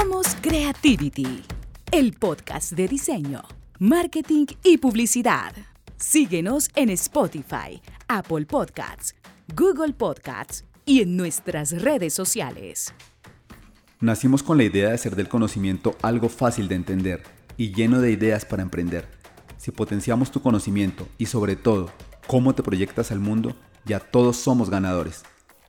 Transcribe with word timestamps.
Somos 0.00 0.36
Creativity, 0.40 1.44
el 1.92 2.14
podcast 2.14 2.72
de 2.72 2.88
diseño, 2.88 3.42
marketing 3.78 4.46
y 4.64 4.78
publicidad. 4.78 5.54
Síguenos 5.96 6.68
en 6.74 6.90
Spotify, 6.90 7.80
Apple 8.08 8.44
Podcasts, 8.44 9.14
Google 9.54 9.92
Podcasts 9.92 10.64
y 10.84 11.00
en 11.02 11.16
nuestras 11.16 11.80
redes 11.80 12.12
sociales. 12.12 12.92
Nacimos 14.00 14.42
con 14.42 14.56
la 14.56 14.64
idea 14.64 14.88
de 14.88 14.94
hacer 14.96 15.14
del 15.14 15.28
conocimiento 15.28 15.96
algo 16.02 16.28
fácil 16.28 16.66
de 16.66 16.74
entender 16.74 17.22
y 17.56 17.72
lleno 17.72 18.00
de 18.00 18.10
ideas 18.10 18.44
para 18.44 18.64
emprender. 18.64 19.06
Si 19.58 19.70
potenciamos 19.70 20.32
tu 20.32 20.42
conocimiento 20.42 21.06
y 21.18 21.26
sobre 21.26 21.54
todo 21.54 21.88
cómo 22.26 22.52
te 22.56 22.64
proyectas 22.64 23.12
al 23.12 23.20
mundo, 23.20 23.54
ya 23.84 24.00
todos 24.00 24.38
somos 24.38 24.70
ganadores. 24.70 25.22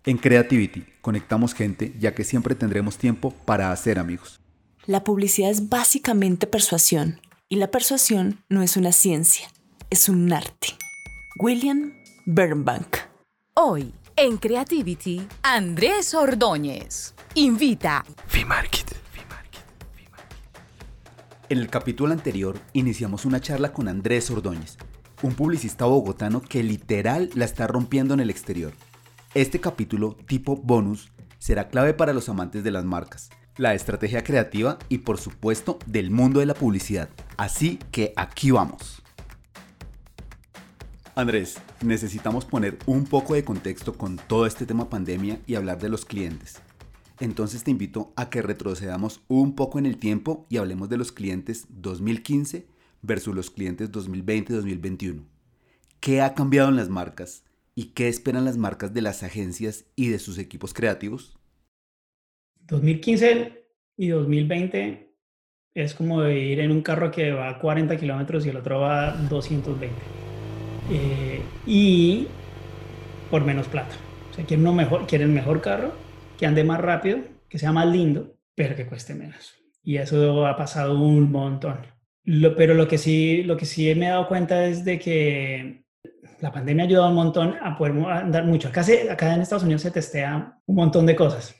En 0.07 0.17
Creativity 0.17 0.85
conectamos 1.01 1.55
gente 1.55 1.95
ya 1.97 2.13
que 2.13 2.23
siempre 2.23 2.53
tendremos 2.53 2.99
tiempo 2.99 3.31
para 3.31 3.71
hacer 3.71 3.97
amigos. 3.97 4.39
La 4.85 5.03
publicidad 5.03 5.49
es 5.49 5.67
básicamente 5.67 6.45
persuasión 6.45 7.19
y 7.49 7.55
la 7.55 7.71
persuasión 7.71 8.43
no 8.47 8.61
es 8.61 8.77
una 8.77 8.91
ciencia, 8.91 9.47
es 9.89 10.07
un 10.07 10.31
arte. 10.31 10.75
William 11.39 11.93
Bernbank. 12.27 12.97
Hoy, 13.55 13.93
en 14.15 14.37
Creativity, 14.37 15.27
Andrés 15.41 16.13
Ordóñez 16.13 17.15
invita 17.33 18.05
V-Market. 18.31 18.95
En 21.49 21.57
el 21.57 21.67
capítulo 21.67 22.13
anterior 22.13 22.59
iniciamos 22.73 23.25
una 23.25 23.41
charla 23.41 23.73
con 23.73 23.87
Andrés 23.87 24.29
Ordóñez, 24.29 24.77
un 25.23 25.33
publicista 25.33 25.85
bogotano 25.85 26.41
que 26.41 26.61
literal 26.61 27.31
la 27.33 27.45
está 27.45 27.65
rompiendo 27.65 28.13
en 28.13 28.19
el 28.19 28.29
exterior. 28.29 28.73
Este 29.35 29.59
capítulo, 29.59 30.15
tipo 30.27 30.55
bonus, 30.55 31.11
será 31.39 31.67
clave 31.67 31.93
para 31.93 32.13
los 32.13 32.29
amantes 32.29 32.63
de 32.63 32.71
las 32.71 32.85
marcas, 32.85 33.29
la 33.57 33.73
estrategia 33.73 34.23
creativa 34.23 34.79
y 34.87 34.99
por 34.99 35.17
supuesto 35.17 35.77
del 35.85 36.09
mundo 36.09 36.39
de 36.39 36.45
la 36.45 36.53
publicidad. 36.53 37.09
Así 37.35 37.77
que 37.91 38.13
aquí 38.15 38.51
vamos. 38.51 39.03
Andrés, 41.15 41.57
necesitamos 41.83 42.45
poner 42.45 42.79
un 42.85 43.03
poco 43.03 43.33
de 43.33 43.43
contexto 43.43 43.97
con 43.97 44.15
todo 44.15 44.45
este 44.45 44.65
tema 44.65 44.89
pandemia 44.89 45.41
y 45.45 45.55
hablar 45.55 45.79
de 45.79 45.89
los 45.89 46.05
clientes. 46.05 46.61
Entonces 47.19 47.65
te 47.65 47.71
invito 47.71 48.13
a 48.15 48.29
que 48.29 48.41
retrocedamos 48.41 49.19
un 49.27 49.53
poco 49.53 49.79
en 49.79 49.85
el 49.85 49.97
tiempo 49.97 50.45
y 50.47 50.55
hablemos 50.59 50.87
de 50.87 50.95
los 50.95 51.11
clientes 51.11 51.65
2015 51.71 52.69
versus 53.01 53.35
los 53.35 53.51
clientes 53.51 53.91
2020-2021. 53.91 55.25
¿Qué 55.99 56.21
ha 56.21 56.33
cambiado 56.35 56.69
en 56.69 56.77
las 56.77 56.87
marcas 56.87 57.44
y 57.75 57.93
qué 57.93 58.07
esperan 58.07 58.45
las 58.45 58.57
marcas 58.57 58.93
de 58.93 59.01
las 59.01 59.21
agencias 59.21 59.85
y 59.95 60.07
de 60.09 60.19
sus 60.19 60.37
equipos 60.37 60.73
creativos? 60.73 61.37
2015 62.61 63.67
y 63.97 64.07
2020 64.07 65.13
es 65.75 65.93
como 65.93 66.25
ir 66.25 66.61
en 66.61 66.71
un 66.71 66.81
carro 66.81 67.11
que 67.11 67.33
va 67.33 67.49
a 67.49 67.59
40 67.59 67.97
kilómetros 67.97 68.45
y 68.45 68.49
el 68.49 68.57
otro 68.57 68.79
va 68.79 69.09
a 69.09 69.17
220. 69.17 69.93
Eh, 70.89 71.41
y 71.67 72.27
por 73.29 73.43
menos 73.43 73.67
plata. 73.67 73.95
O 74.31 74.33
sea, 74.33 74.45
quieren, 74.45 74.65
uno 74.65 74.73
mejor, 74.73 75.05
quieren 75.05 75.33
mejor 75.33 75.61
carro, 75.61 75.93
que 76.37 76.45
ande 76.45 76.63
más 76.63 76.79
rápido, 76.79 77.19
que 77.49 77.59
sea 77.59 77.73
más 77.73 77.87
lindo, 77.87 78.37
pero 78.55 78.75
que 78.75 78.87
cueste 78.87 79.15
menos. 79.15 79.53
Y 79.83 79.97
eso 79.97 80.45
ha 80.45 80.55
pasado 80.55 80.97
un 80.97 81.31
montón. 81.31 81.79
pero 82.55 82.73
lo 82.73 82.87
que, 82.87 82.97
sí, 82.97 83.43
lo 83.43 83.57
que 83.57 83.65
sí 83.65 83.93
me 83.95 84.07
he 84.07 84.09
dado 84.09 84.27
cuenta 84.27 84.65
es 84.65 84.85
de 84.85 84.97
que 84.97 85.84
la 86.39 86.51
pandemia 86.51 86.83
ha 86.83 86.87
ayudado 86.87 87.09
un 87.09 87.15
montón 87.15 87.55
a 87.61 87.77
poder 87.77 87.93
andar 88.05 88.45
mucho. 88.45 88.69
Acá, 88.69 88.85
acá 89.11 89.33
en 89.33 89.41
Estados 89.41 89.63
Unidos 89.63 89.81
se 89.81 89.91
testea 89.91 90.59
un 90.65 90.75
montón 90.75 91.05
de 91.05 91.15
cosas. 91.15 91.55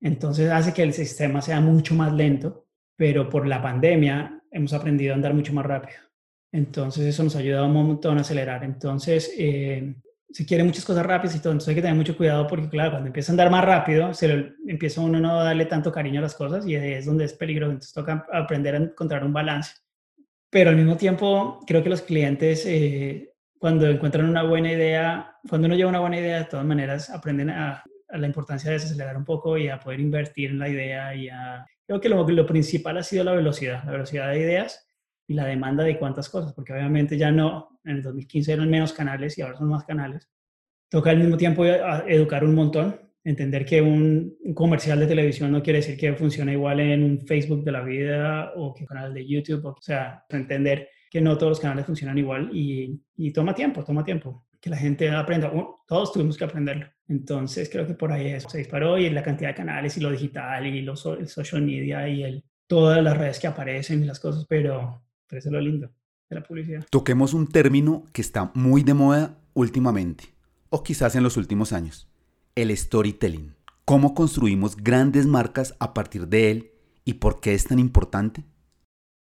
Entonces 0.00 0.50
hace 0.50 0.72
que 0.72 0.82
el 0.82 0.92
sistema 0.92 1.42
sea 1.42 1.60
mucho 1.60 1.94
más 1.94 2.12
lento, 2.12 2.66
pero 2.96 3.28
por 3.28 3.46
la 3.46 3.60
pandemia 3.60 4.42
hemos 4.50 4.72
aprendido 4.72 5.12
a 5.12 5.16
andar 5.16 5.34
mucho 5.34 5.52
más 5.52 5.66
rápido. 5.66 5.98
Entonces 6.52 7.06
eso 7.06 7.22
nos 7.22 7.36
ha 7.36 7.40
ayudado 7.40 7.66
un 7.66 7.72
montón 7.72 8.18
a 8.18 8.22
acelerar. 8.22 8.64
Entonces, 8.64 9.32
eh, 9.38 9.94
si 10.30 10.46
quiere 10.46 10.64
muchas 10.64 10.84
cosas 10.84 11.06
rápidas 11.06 11.36
y 11.36 11.40
todo, 11.40 11.52
entonces 11.52 11.68
hay 11.68 11.74
que 11.76 11.82
tener 11.82 11.96
mucho 11.96 12.16
cuidado 12.16 12.46
porque, 12.46 12.68
claro, 12.68 12.92
cuando 12.92 13.08
empieza 13.08 13.32
a 13.32 13.34
andar 13.34 13.50
más 13.50 13.64
rápido, 13.64 14.14
se 14.14 14.54
empieza 14.66 15.00
uno 15.00 15.20
no 15.20 15.40
a 15.40 15.44
darle 15.44 15.66
tanto 15.66 15.92
cariño 15.92 16.20
a 16.20 16.22
las 16.22 16.34
cosas 16.34 16.66
y 16.66 16.74
es 16.74 17.06
donde 17.06 17.24
es 17.24 17.34
peligroso. 17.34 17.72
Entonces 17.72 17.92
toca 17.92 18.26
aprender 18.32 18.74
a 18.74 18.78
encontrar 18.78 19.24
un 19.24 19.32
balance. 19.32 19.74
Pero 20.50 20.70
al 20.70 20.76
mismo 20.76 20.96
tiempo, 20.96 21.60
creo 21.66 21.82
que 21.82 21.90
los 21.90 22.02
clientes, 22.02 22.64
eh, 22.66 23.29
cuando 23.60 23.86
encuentran 23.86 24.24
una 24.24 24.42
buena 24.42 24.72
idea, 24.72 25.36
cuando 25.46 25.66
uno 25.66 25.76
lleva 25.76 25.90
una 25.90 26.00
buena 26.00 26.18
idea, 26.18 26.38
de 26.38 26.44
todas 26.46 26.64
maneras 26.64 27.10
aprenden 27.10 27.50
a, 27.50 27.84
la 28.08 28.26
importancia 28.26 28.70
de 28.70 28.78
desacelerar 28.78 29.18
un 29.18 29.24
poco 29.26 29.58
y 29.58 29.68
a 29.68 29.78
poder 29.78 30.00
invertir 30.00 30.50
en 30.50 30.58
la 30.58 30.68
idea. 30.70 31.14
Y 31.14 31.28
a, 31.28 31.66
creo 31.86 32.00
que 32.00 32.08
lo, 32.08 32.26
lo 32.26 32.46
principal 32.46 32.96
ha 32.96 33.02
sido 33.02 33.22
la 33.22 33.34
velocidad, 33.34 33.84
la 33.84 33.92
velocidad 33.92 34.30
de 34.30 34.40
ideas 34.40 34.88
y 35.28 35.34
la 35.34 35.44
demanda 35.44 35.84
de 35.84 35.98
cuántas 35.98 36.30
cosas, 36.30 36.54
porque 36.54 36.72
obviamente 36.72 37.18
ya 37.18 37.30
no, 37.30 37.78
en 37.84 37.96
el 37.96 38.02
2015 38.02 38.50
eran 38.50 38.70
menos 38.70 38.94
canales 38.94 39.36
y 39.36 39.42
ahora 39.42 39.58
son 39.58 39.68
más 39.68 39.84
canales. 39.84 40.30
Toca 40.88 41.10
al 41.10 41.18
mismo 41.18 41.36
tiempo 41.36 41.66
educar 41.66 42.42
un 42.42 42.54
montón, 42.54 42.98
entender 43.22 43.66
que 43.66 43.82
un, 43.82 44.38
comercial 44.54 44.98
de 45.00 45.06
televisión 45.06 45.52
no 45.52 45.62
quiere 45.62 45.80
decir 45.80 45.98
que 45.98 46.14
funcione 46.14 46.54
igual 46.54 46.80
en 46.80 47.04
un 47.04 47.26
Facebook 47.26 47.62
de 47.62 47.72
la 47.72 47.82
vida 47.82 48.52
o 48.56 48.72
que 48.72 48.84
un 48.84 48.86
canal 48.86 49.12
de 49.12 49.26
YouTube, 49.26 49.66
o 49.66 49.76
sea, 49.82 50.24
entender 50.30 50.88
que 51.10 51.20
no 51.20 51.36
todos 51.36 51.50
los 51.50 51.60
canales 51.60 51.84
funcionan 51.84 52.16
igual 52.16 52.50
y, 52.56 53.02
y 53.16 53.32
toma 53.32 53.54
tiempo, 53.54 53.84
toma 53.84 54.04
tiempo 54.04 54.46
que 54.60 54.70
la 54.70 54.76
gente 54.76 55.10
aprenda. 55.10 55.52
todos 55.86 56.12
tuvimos 56.12 56.38
que 56.38 56.44
aprenderlo. 56.44 56.86
Entonces 57.08 57.68
creo 57.70 57.86
que 57.86 57.94
por 57.94 58.12
ahí 58.12 58.28
eso 58.28 58.48
se 58.48 58.58
disparó 58.58 58.96
y 58.96 59.10
la 59.10 59.22
cantidad 59.22 59.50
de 59.50 59.54
canales 59.56 59.96
y 59.96 60.00
lo 60.00 60.10
digital 60.10 60.66
y 60.66 60.82
los 60.82 61.04
el 61.06 61.28
social 61.28 61.62
media 61.62 62.08
y 62.08 62.22
el, 62.22 62.44
todas 62.66 63.02
las 63.02 63.16
redes 63.16 63.40
que 63.40 63.48
aparecen 63.48 64.02
y 64.02 64.06
las 64.06 64.20
cosas, 64.20 64.46
pero 64.48 65.02
pero 65.30 65.38
eso 65.38 65.48
es 65.48 65.52
lo 65.52 65.60
lindo 65.60 65.88
de 66.28 66.36
la 66.36 66.42
publicidad. 66.42 66.84
Toquemos 66.90 67.34
un 67.34 67.46
término 67.46 68.04
que 68.12 68.20
está 68.20 68.50
muy 68.54 68.82
de 68.82 68.94
moda 68.94 69.38
últimamente, 69.54 70.24
o 70.68 70.82
quizás 70.82 71.14
en 71.14 71.22
los 71.22 71.36
últimos 71.36 71.72
años, 71.72 72.08
el 72.56 72.76
storytelling. 72.76 73.54
¿Cómo 73.84 74.14
construimos 74.14 74.76
grandes 74.76 75.26
marcas 75.26 75.76
a 75.78 75.94
partir 75.94 76.28
de 76.28 76.50
él 76.50 76.70
y 77.04 77.14
por 77.14 77.40
qué 77.40 77.54
es 77.54 77.64
tan 77.64 77.78
importante? 77.78 78.44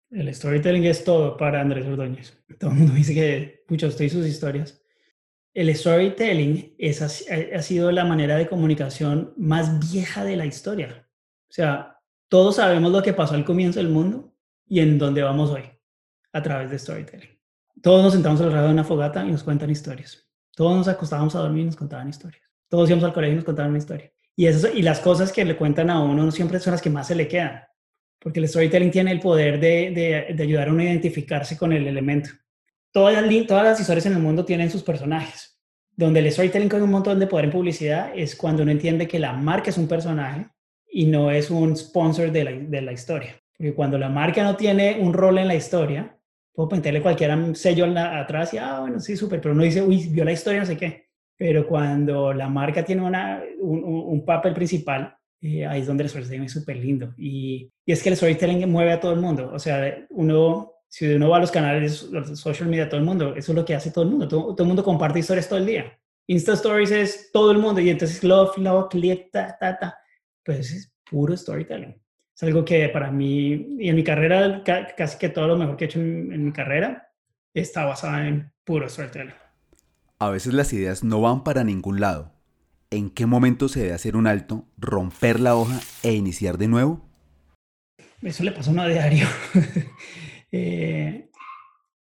El 0.09 0.34
storytelling 0.34 0.85
es 0.85 1.03
todo 1.03 1.35
para 1.35 1.59
Andrés 1.59 1.85
Ordóñez. 1.85 2.38
Todo 2.59 2.72
el 2.72 2.78
mundo 2.78 2.94
dice 2.94 3.13
que, 3.13 3.63
mucho 3.68 3.88
estoy 3.88 4.09
sus 4.09 4.25
historias. 4.25 4.81
El 5.53 5.75
storytelling 5.75 6.75
es, 6.78 7.01
ha 7.01 7.62
sido 7.62 7.91
la 7.91 8.06
manera 8.06 8.38
de 8.38 8.47
comunicación 8.47 9.34
más 9.38 9.91
vieja 9.91 10.23
de 10.23 10.38
la 10.38 10.46
historia. 10.46 11.07
O 11.50 11.53
sea, 11.53 12.00
todos 12.29 12.57
sabemos 12.57 12.91
lo 12.91 13.01
que 13.01 13.13
pasó 13.13 13.35
al 13.35 13.46
comienzo 13.46 13.79
del 13.79 13.90
mundo 13.90 14.34
y 14.67 14.79
en 14.79 14.97
dónde 14.97 15.23
vamos 15.23 15.50
hoy 15.50 15.63
a 16.31 16.41
través 16.41 16.69
de 16.69 16.79
storytelling. 16.79 17.38
Todos 17.81 18.03
nos 18.03 18.13
sentamos 18.13 18.40
alrededor 18.41 18.67
de 18.67 18.73
una 18.73 18.84
fogata 18.84 19.25
y 19.25 19.31
nos 19.31 19.44
cuentan 19.44 19.69
historias. 19.69 20.28
Todos 20.56 20.75
nos 20.75 20.88
acostábamos 20.88 21.35
a 21.35 21.40
dormir 21.40 21.63
y 21.63 21.66
nos 21.66 21.75
contaban 21.75 22.09
historias. 22.09 22.44
Todos 22.69 22.90
íbamos 22.90 23.06
al 23.06 23.13
colegio 23.13 23.34
y 23.34 23.35
nos 23.38 23.46
contaban 23.46 23.72
una 23.72 23.79
historia. 23.79 24.12
Y, 24.35 24.46
eso, 24.46 24.67
y 24.73 24.81
las 24.81 25.00
cosas 25.00 25.31
que 25.31 25.46
le 25.46 25.57
cuentan 25.57 25.90
a 25.90 26.00
uno 26.01 26.23
no 26.23 26.31
siempre 26.31 26.59
son 26.59 26.72
las 26.72 26.81
que 26.81 26.90
más 26.90 27.07
se 27.07 27.16
le 27.16 27.28
quedan, 27.28 27.63
porque 28.19 28.39
el 28.39 28.47
storytelling 28.47 28.91
tiene 28.91 29.11
el 29.11 29.19
poder 29.19 29.59
de, 29.59 29.91
de, 30.35 30.44
ayudar 30.44 30.67
a 30.67 30.72
uno 30.72 30.81
a 30.81 30.85
identificarse 30.85 31.57
con 31.57 31.73
el 31.73 31.88
elemento. 31.88 32.31
Todas, 32.91 33.23
todas 33.47 33.63
las 33.63 33.79
historias 33.79 34.05
en 34.05 34.13
el 34.13 34.19
mundo 34.19 34.45
tienen 34.45 34.69
sus 34.69 34.83
personajes. 34.83 35.59
Donde 35.95 36.19
el 36.19 36.31
storytelling 36.31 36.69
con 36.69 36.81
un 36.81 36.91
montón 36.91 37.19
de 37.19 37.28
poder 37.28 37.45
en 37.45 37.51
publicidad 37.51 38.11
es 38.16 38.35
cuando 38.35 38.63
uno 38.63 38.72
entiende 38.72 39.07
que 39.07 39.19
la 39.19 39.33
marca 39.33 39.69
es 39.69 39.78
un 39.78 39.88
personaje 39.88 40.47
y 40.89 41.05
no 41.05 41.31
es 41.31 41.50
un 41.50 41.75
sponsor 41.75 42.31
de 42.31 42.44
la, 42.44 42.51
de 42.51 42.81
la 42.81 42.91
historia. 42.91 43.35
Porque 43.57 43.73
cuando 43.73 43.97
la 43.97 44.09
marca 44.09 44.44
no 44.44 44.55
tiene 44.55 44.97
un 44.99 45.13
rol 45.13 45.38
en 45.39 45.47
la 45.47 45.55
historia, 45.55 46.17
puedo 46.57 46.69
pintarle 46.69 47.03
cualquier 47.03 47.55
sello 47.55 47.85
atrás 47.95 48.51
y, 48.53 48.57
ah, 48.57 48.79
bueno, 48.81 48.99
sí, 48.99 49.16
súper, 49.16 49.39
pero 49.39 49.53
uno 49.53 49.61
dice, 49.61 49.84
uy, 49.84 50.07
vio 50.09 50.25
la 50.25 50.31
historia, 50.31 50.61
no 50.61 50.66
sé 50.66 50.75
qué. 50.75 51.05
Pero 51.37 51.67
cuando 51.67 52.34
la 52.34 52.49
marca 52.49 52.84
tiene 52.84 53.03
una, 53.03 53.43
un, 53.59 54.25
papel 54.25 54.55
principal, 54.55 55.16
eh, 55.41 55.66
ahí 55.66 55.81
es 55.81 55.87
donde 55.87 56.03
el 56.03 56.09
storytelling 56.09 56.43
es 56.43 56.53
súper 56.53 56.78
lindo. 56.78 57.13
Y, 57.17 57.72
y, 57.85 57.91
es 57.91 58.01
que 58.01 58.09
el 58.09 58.17
storytelling 58.17 58.69
mueve 58.69 58.93
a 58.93 58.99
todo 58.99 59.13
el 59.13 59.19
mundo. 59.19 59.51
O 59.53 59.59
sea, 59.59 60.05
uno, 60.09 60.73
si 60.87 61.13
uno 61.13 61.29
va 61.29 61.37
a 61.37 61.41
los 61.41 61.51
canales, 61.51 62.03
los 62.03 62.39
social 62.39 62.69
media, 62.69 62.89
todo 62.89 62.99
el 62.99 63.05
mundo, 63.05 63.35
eso 63.35 63.51
es 63.51 63.55
lo 63.55 63.66
que 63.66 63.75
hace 63.75 63.91
todo 63.91 64.03
el 64.03 64.11
mundo. 64.11 64.28
Todo, 64.28 64.55
todo 64.55 64.63
el 64.63 64.67
mundo 64.67 64.84
comparte 64.84 65.19
historias 65.19 65.47
todo 65.49 65.59
el 65.59 65.66
día. 65.66 65.99
Insta 66.28 66.53
Stories 66.53 66.91
es 66.91 67.31
todo 67.31 67.51
el 67.51 67.57
mundo 67.57 67.79
y 67.79 67.89
entonces 67.89 68.23
love, 68.23 68.57
love, 68.57 68.89
click, 68.89 69.31
ta, 69.31 69.57
ta, 69.59 69.78
ta. 69.79 69.97
Pues 70.43 70.72
es 70.72 70.93
puro 71.09 71.35
storytelling 71.35 71.95
es 72.37 72.43
algo 72.43 72.63
que 72.63 72.87
para 72.90 73.11
mí, 73.11 73.78
y 73.79 73.90
en 73.90 73.95
mi 73.95 74.03
carrera, 74.03 74.63
casi 74.63 75.17
que 75.17 75.29
todo 75.29 75.47
lo 75.47 75.57
mejor 75.57 75.75
que 75.75 75.85
he 75.85 75.87
hecho 75.87 75.99
en, 75.99 76.45
mi 76.45 76.51
carrera 76.51 77.11
está 77.51 77.83
basado 77.83 78.19
en 78.19 78.53
puro 78.63 78.87
storytelling. 78.87 79.33
A 80.19 80.29
veces 80.29 80.53
las 80.53 80.72
ideas 80.72 81.03
no 81.03 81.19
van 81.19 81.43
para 81.43 81.63
ningún 81.63 81.99
lado. 81.99 82.36
¿En 82.89 83.09
qué 83.09 83.25
momento 83.25 83.67
se 83.67 83.81
debe 83.81 83.93
hacer 83.93 84.16
un 84.16 84.28
alto, 84.28 84.66
romper 84.78 85.41
la 85.41 85.55
hoja 85.55 85.79
e 86.03 86.13
iniciar 86.13 86.57
de 86.57 86.69
nuevo? 86.69 87.01
Eso 88.22 88.43
le 88.43 88.53
pasa 88.53 88.69
a 88.69 88.73
uno 88.73 88.81
a 88.84 88.87
diario. 88.87 89.28
Eh, 90.49 91.29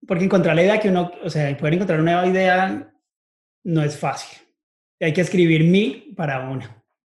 porque 0.07 0.23
encontrar 0.23 0.55
la 0.55 0.61
idea 0.61 0.79
que 0.79 0.89
uno, 0.89 1.11
o 1.23 1.31
sea, 1.31 1.57
poder 1.57 1.73
encontrar 1.73 1.99
una 1.99 2.11
nueva 2.11 2.27
idea 2.27 2.93
no 3.63 3.81
es 3.81 3.97
fácil. 3.97 4.37
Hay 5.01 5.13
que 5.13 5.21
escribir 5.21 5.63
mil 5.63 6.13
para 6.15 6.47
una. 6.47 6.65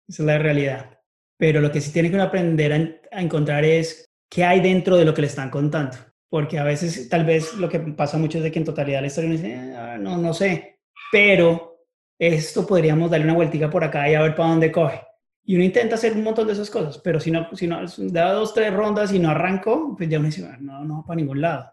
Esa 0.08 0.24
es 0.24 0.28
la 0.28 0.38
realidad. 0.38 0.98
pero 1.38 1.60
lo 1.60 1.74
que 1.74 1.82
sí 1.82 1.92
tiene 1.92 2.10
que 2.10 2.22
aprender 2.22 2.98
a, 3.12 3.20
encontrar 3.20 3.66
es 3.66 4.06
qué 4.32 4.46
hay 4.46 4.62
dentro 4.62 4.96
de 4.96 5.04
lo 5.04 5.14
que 5.14 5.24
le 5.24 5.28
están 5.28 5.50
contando, 5.50 5.98
porque 6.30 6.58
a 6.58 6.64
veces 6.64 7.10
tal 7.10 7.26
vez 7.26 7.54
lo 7.56 7.68
que 7.68 7.80
pasa 7.80 8.18
mucho 8.18 8.38
es 8.38 8.46
de 8.46 8.52
que 8.54 8.60
en 8.60 8.66
totalidad 8.66 9.02
la 9.02 9.08
historia 9.08 9.30
uno 9.30 9.78
ah, 9.78 9.98
no, 10.00 10.18
no 10.18 10.34
sé, 10.34 10.80
pero 11.12 11.75
esto 12.20 12.66
podríamos 12.66 13.12
darle 13.12 13.26
una 13.26 13.36
vueltica 13.36 13.70
por 13.70 13.84
acá 13.84 14.10
y 14.10 14.16
a 14.16 14.22
ver 14.22 14.36
para 14.36 14.50
dónde 14.50 14.72
coge. 14.72 15.02
Y 15.44 15.56
uno 15.56 15.64
intenta 15.64 15.96
hacer 15.96 16.14
un 16.14 16.24
montón 16.24 16.48
de 16.48 16.54
esas 16.54 16.70
cosas, 16.70 16.98
pero 16.98 17.20
si 17.20 17.30
no, 17.30 17.48
si 17.56 17.68
no 17.68 17.80
da 17.98 18.34
dos, 18.34 18.54
tres 18.54 18.74
rondas 18.74 19.14
y 19.14 19.20
no 19.20 19.30
arrancó, 19.30 19.96
pues 19.96 20.10
ya 20.10 20.18
uno 20.18 20.28
dice, 20.28 20.48
no, 20.60 20.84
no 20.84 20.98
va 20.98 21.06
para 21.06 21.18
ningún 21.18 21.42
lado. 21.42 21.72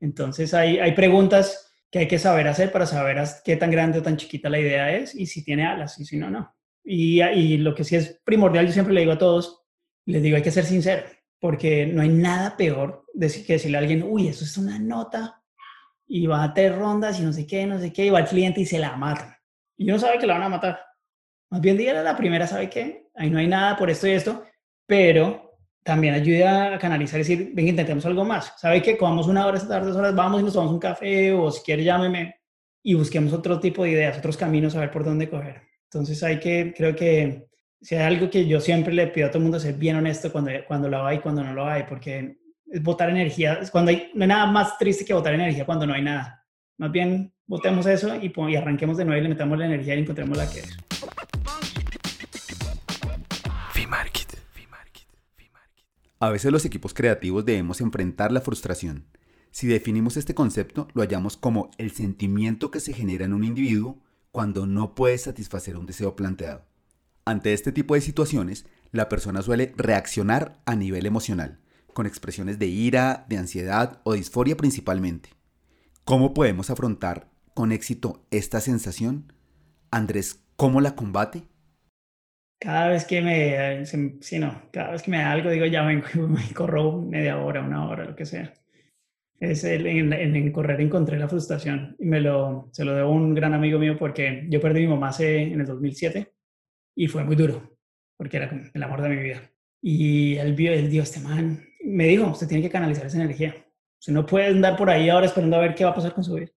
Entonces 0.00 0.54
hay, 0.54 0.78
hay 0.78 0.92
preguntas 0.92 1.72
que 1.90 2.00
hay 2.00 2.08
que 2.08 2.18
saber 2.18 2.46
hacer 2.46 2.70
para 2.70 2.86
saber 2.86 3.22
qué 3.44 3.56
tan 3.56 3.70
grande 3.70 3.98
o 3.98 4.02
tan 4.02 4.16
chiquita 4.16 4.48
la 4.48 4.60
idea 4.60 4.94
es 4.94 5.14
y 5.14 5.26
si 5.26 5.42
tiene 5.42 5.66
alas 5.66 5.98
y 5.98 6.04
si 6.04 6.16
no, 6.16 6.30
no. 6.30 6.54
Y, 6.84 7.20
y 7.22 7.58
lo 7.58 7.74
que 7.74 7.84
sí 7.84 7.96
es 7.96 8.20
primordial, 8.24 8.66
yo 8.66 8.72
siempre 8.72 8.94
le 8.94 9.00
digo 9.00 9.12
a 9.12 9.18
todos, 9.18 9.64
les 10.06 10.22
digo, 10.22 10.36
hay 10.36 10.42
que 10.42 10.50
ser 10.50 10.64
sincero, 10.64 11.02
porque 11.40 11.86
no 11.86 12.02
hay 12.02 12.08
nada 12.08 12.56
peor 12.56 13.04
decir, 13.14 13.44
que 13.44 13.54
decirle 13.54 13.78
a 13.78 13.80
alguien, 13.80 14.04
uy, 14.04 14.28
eso 14.28 14.44
es 14.44 14.56
una 14.56 14.78
nota 14.78 15.42
y 16.06 16.26
va 16.26 16.44
a 16.44 16.54
tener 16.54 16.78
rondas 16.78 17.18
y 17.20 17.22
no 17.22 17.32
sé 17.32 17.46
qué, 17.46 17.66
no 17.66 17.78
sé 17.78 17.92
qué, 17.92 18.06
y 18.06 18.10
va 18.10 18.18
al 18.18 18.28
cliente 18.28 18.60
y 18.60 18.66
se 18.66 18.78
la 18.78 18.96
matan. 18.96 19.34
Y 19.78 19.88
uno 19.88 19.98
sabe 19.98 20.18
que 20.18 20.26
la 20.26 20.34
van 20.34 20.42
a 20.42 20.48
matar. 20.50 20.80
Más 21.50 21.60
bien 21.60 21.78
dígale 21.78 22.02
la 22.02 22.16
primera, 22.16 22.46
¿sabe 22.46 22.68
qué? 22.68 23.06
Ahí 23.14 23.30
no 23.30 23.38
hay 23.38 23.46
nada 23.46 23.76
por 23.76 23.88
esto 23.88 24.06
y 24.06 24.10
esto, 24.10 24.44
pero 24.86 25.56
también 25.82 26.12
ayuda 26.12 26.74
a 26.74 26.78
canalizar 26.78 27.18
y 27.18 27.22
decir, 27.22 27.50
venga, 27.54 27.70
intentemos 27.70 28.04
algo 28.04 28.24
más. 28.24 28.52
¿Sabe 28.58 28.82
qué? 28.82 28.98
Comamos 28.98 29.26
una 29.28 29.46
hora, 29.46 29.56
esta 29.56 29.70
tarde, 29.70 29.88
dos 29.88 29.96
horas, 29.96 30.14
vamos 30.14 30.40
y 30.40 30.44
nos 30.44 30.52
tomamos 30.52 30.74
un 30.74 30.80
café 30.80 31.32
o 31.32 31.50
si 31.50 31.62
quiere 31.62 31.84
llámeme 31.84 32.40
y 32.82 32.94
busquemos 32.94 33.32
otro 33.32 33.58
tipo 33.60 33.84
de 33.84 33.90
ideas, 33.90 34.18
otros 34.18 34.36
caminos 34.36 34.76
a 34.76 34.80
ver 34.80 34.90
por 34.90 35.04
dónde 35.04 35.30
coger. 35.30 35.62
Entonces 35.84 36.22
hay 36.22 36.38
que, 36.38 36.74
creo 36.76 36.94
que 36.94 37.48
si 37.80 37.94
hay 37.94 38.02
algo 38.02 38.28
que 38.28 38.46
yo 38.46 38.60
siempre 38.60 38.92
le 38.92 39.06
pido 39.06 39.28
a 39.28 39.30
todo 39.30 39.38
el 39.38 39.44
mundo 39.44 39.60
ser 39.60 39.74
bien 39.74 39.96
honesto 39.96 40.30
cuando, 40.30 40.50
cuando 40.66 40.88
lo 40.88 41.06
hay 41.06 41.16
y 41.18 41.20
cuando 41.20 41.42
no 41.42 41.54
lo 41.54 41.66
hay, 41.66 41.84
porque 41.84 42.36
es 42.66 42.82
botar 42.82 43.08
energía, 43.08 43.60
cuando 43.72 43.90
hay, 43.90 44.10
no 44.14 44.24
hay 44.24 44.28
nada 44.28 44.46
más 44.46 44.76
triste 44.76 45.04
que 45.04 45.14
botar 45.14 45.32
energía 45.32 45.64
cuando 45.64 45.86
no 45.86 45.94
hay 45.94 46.02
nada. 46.02 46.44
Más 46.76 46.92
bien, 46.92 47.32
botemos 47.48 47.86
eso 47.86 48.14
y, 48.14 48.56
arranquemos 48.56 48.96
de 48.96 49.04
nuevo 49.04 49.18
y 49.18 49.22
le 49.22 49.30
metamos 49.30 49.58
la 49.58 49.66
energía 49.66 49.96
y 49.96 50.00
encontremos 50.00 50.36
la 50.36 50.48
que 50.48 50.60
es. 50.60 50.76
A 56.20 56.30
veces 56.30 56.50
los 56.50 56.64
equipos 56.64 56.94
creativos 56.94 57.44
debemos 57.44 57.80
enfrentar 57.80 58.32
la 58.32 58.40
frustración. 58.40 59.04
Si 59.52 59.68
definimos 59.68 60.16
este 60.16 60.34
concepto, 60.34 60.88
lo 60.92 61.02
hallamos 61.02 61.36
como 61.36 61.70
el 61.78 61.92
sentimiento 61.92 62.72
que 62.72 62.80
se 62.80 62.92
genera 62.92 63.24
en 63.24 63.32
un 63.32 63.44
individuo 63.44 64.02
cuando 64.32 64.66
no 64.66 64.96
puede 64.96 65.16
satisfacer 65.16 65.76
un 65.76 65.86
deseo 65.86 66.16
planteado. 66.16 66.64
Ante 67.24 67.52
este 67.52 67.70
tipo 67.70 67.94
de 67.94 68.00
situaciones, 68.00 68.66
la 68.90 69.08
persona 69.08 69.42
suele 69.42 69.72
reaccionar 69.76 70.60
a 70.66 70.74
nivel 70.74 71.06
emocional, 71.06 71.60
con 71.92 72.06
expresiones 72.06 72.58
de 72.58 72.66
ira, 72.66 73.24
de 73.28 73.38
ansiedad 73.38 74.00
o 74.02 74.14
disforia 74.14 74.56
principalmente. 74.56 75.30
¿Cómo 76.04 76.34
podemos 76.34 76.68
afrontar 76.68 77.27
con 77.58 77.72
éxito 77.72 78.24
esta 78.30 78.60
sensación? 78.60 79.32
Andrés, 79.90 80.46
¿cómo 80.54 80.80
la 80.80 80.94
combate? 80.94 81.42
cada 82.60 82.86
vez 82.86 83.04
que 83.04 83.20
me, 83.20 83.84
sí, 83.84 84.38
no, 84.38 84.62
cada 84.72 84.92
vez 84.92 85.02
que 85.02 85.10
me 85.10 85.16
da 85.16 85.32
algo, 85.32 85.50
digo, 85.50 85.66
ya 85.66 85.82
vengo 85.82 86.06
me 86.28 86.54
corro 86.54 87.02
media 87.02 87.36
hora, 87.36 87.60
una 87.60 87.88
hora, 87.88 88.04
lo 88.04 88.14
que 88.14 88.26
sea. 88.26 88.54
Es 89.40 89.64
el, 89.64 89.88
en, 89.88 90.12
en, 90.12 90.52
correr 90.52 90.80
encontré 90.80 91.18
la 91.18 91.28
frustración 91.28 91.96
y 91.98 92.04
me 92.06 92.20
lo, 92.20 92.68
se 92.70 92.84
lo 92.84 92.94
debo 92.94 93.08
a 93.08 93.12
un 93.12 93.34
gran 93.34 93.54
amigo 93.54 93.80
mío 93.80 93.96
porque 93.98 94.46
yo 94.48 94.60
perdí 94.60 94.84
a 94.84 94.88
mi 94.88 94.94
mamá 94.94 95.10
en 95.18 95.60
el 95.60 95.66
2007 95.66 96.32
y 96.94 97.08
fue 97.08 97.24
muy 97.24 97.34
duro 97.34 97.76
porque 98.16 98.36
era 98.36 98.70
el 98.72 98.82
amor 98.84 99.02
de 99.02 99.08
mi 99.08 99.16
vida. 99.16 99.42
Y 99.82 100.36
él 100.36 100.54
vio, 100.54 100.72
él 100.72 100.88
dio 100.88 101.02
este 101.02 101.18
man, 101.18 101.60
me 101.84 102.06
dijo, 102.06 102.28
usted 102.28 102.46
tiene 102.46 102.62
que 102.62 102.70
canalizar 102.70 103.06
esa 103.06 103.20
energía. 103.20 103.52
Usted 103.98 104.12
no 104.12 104.24
puede 104.24 104.46
andar 104.46 104.76
por 104.76 104.88
ahí 104.90 105.08
ahora 105.08 105.26
esperando 105.26 105.56
a 105.56 105.60
ver 105.60 105.74
qué 105.74 105.82
va 105.82 105.90
a 105.90 105.96
pasar 105.96 106.14
con 106.14 106.22
su 106.22 106.34
vida 106.34 106.52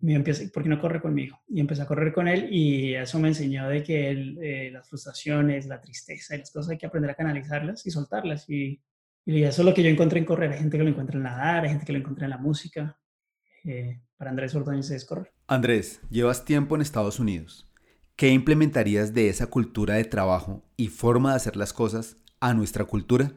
me 0.00 0.14
empecé, 0.14 0.48
¿por 0.48 0.62
qué 0.62 0.68
no 0.68 0.80
corre 0.80 1.00
conmigo? 1.00 1.40
Y 1.48 1.60
empecé 1.60 1.82
a 1.82 1.86
correr 1.86 2.12
con 2.12 2.28
él 2.28 2.48
y 2.50 2.94
eso 2.94 3.18
me 3.18 3.28
enseñó 3.28 3.68
de 3.68 3.82
que 3.82 4.10
eh, 4.10 4.70
las 4.70 4.88
frustraciones, 4.88 5.66
la 5.66 5.80
tristeza 5.80 6.34
y 6.34 6.38
las 6.38 6.50
cosas 6.50 6.72
hay 6.72 6.78
que 6.78 6.86
aprender 6.86 7.10
a 7.10 7.14
canalizarlas 7.14 7.86
y 7.86 7.90
soltarlas. 7.90 8.48
Y, 8.48 8.80
y, 9.24 9.42
eso 9.42 9.62
es 9.62 9.66
lo 9.66 9.74
que 9.74 9.82
yo 9.82 9.88
encontré 9.88 10.18
en 10.18 10.26
correr. 10.26 10.52
Hay 10.52 10.58
gente 10.58 10.76
que 10.76 10.84
lo 10.84 10.90
encuentra 10.90 11.16
en 11.16 11.22
nadar, 11.22 11.64
hay 11.64 11.70
gente 11.70 11.86
que 11.86 11.92
lo 11.92 11.98
encuentra 11.98 12.26
en 12.26 12.30
la 12.30 12.38
música. 12.38 12.98
Eh, 13.64 14.00
para 14.16 14.30
Andrés 14.30 14.54
Ordóñez 14.54 14.90
es 14.90 15.04
correr. 15.04 15.32
Andrés, 15.46 16.00
llevas 16.10 16.44
tiempo 16.44 16.76
en 16.76 16.82
Estados 16.82 17.18
Unidos. 17.18 17.70
¿Qué 18.16 18.30
implementarías 18.30 19.12
de 19.12 19.28
esa 19.28 19.48
cultura 19.48 19.94
de 19.94 20.04
trabajo 20.04 20.64
y 20.76 20.88
forma 20.88 21.30
de 21.30 21.36
hacer 21.36 21.56
las 21.56 21.72
cosas 21.72 22.16
a 22.40 22.54
nuestra 22.54 22.84
cultura? 22.84 23.32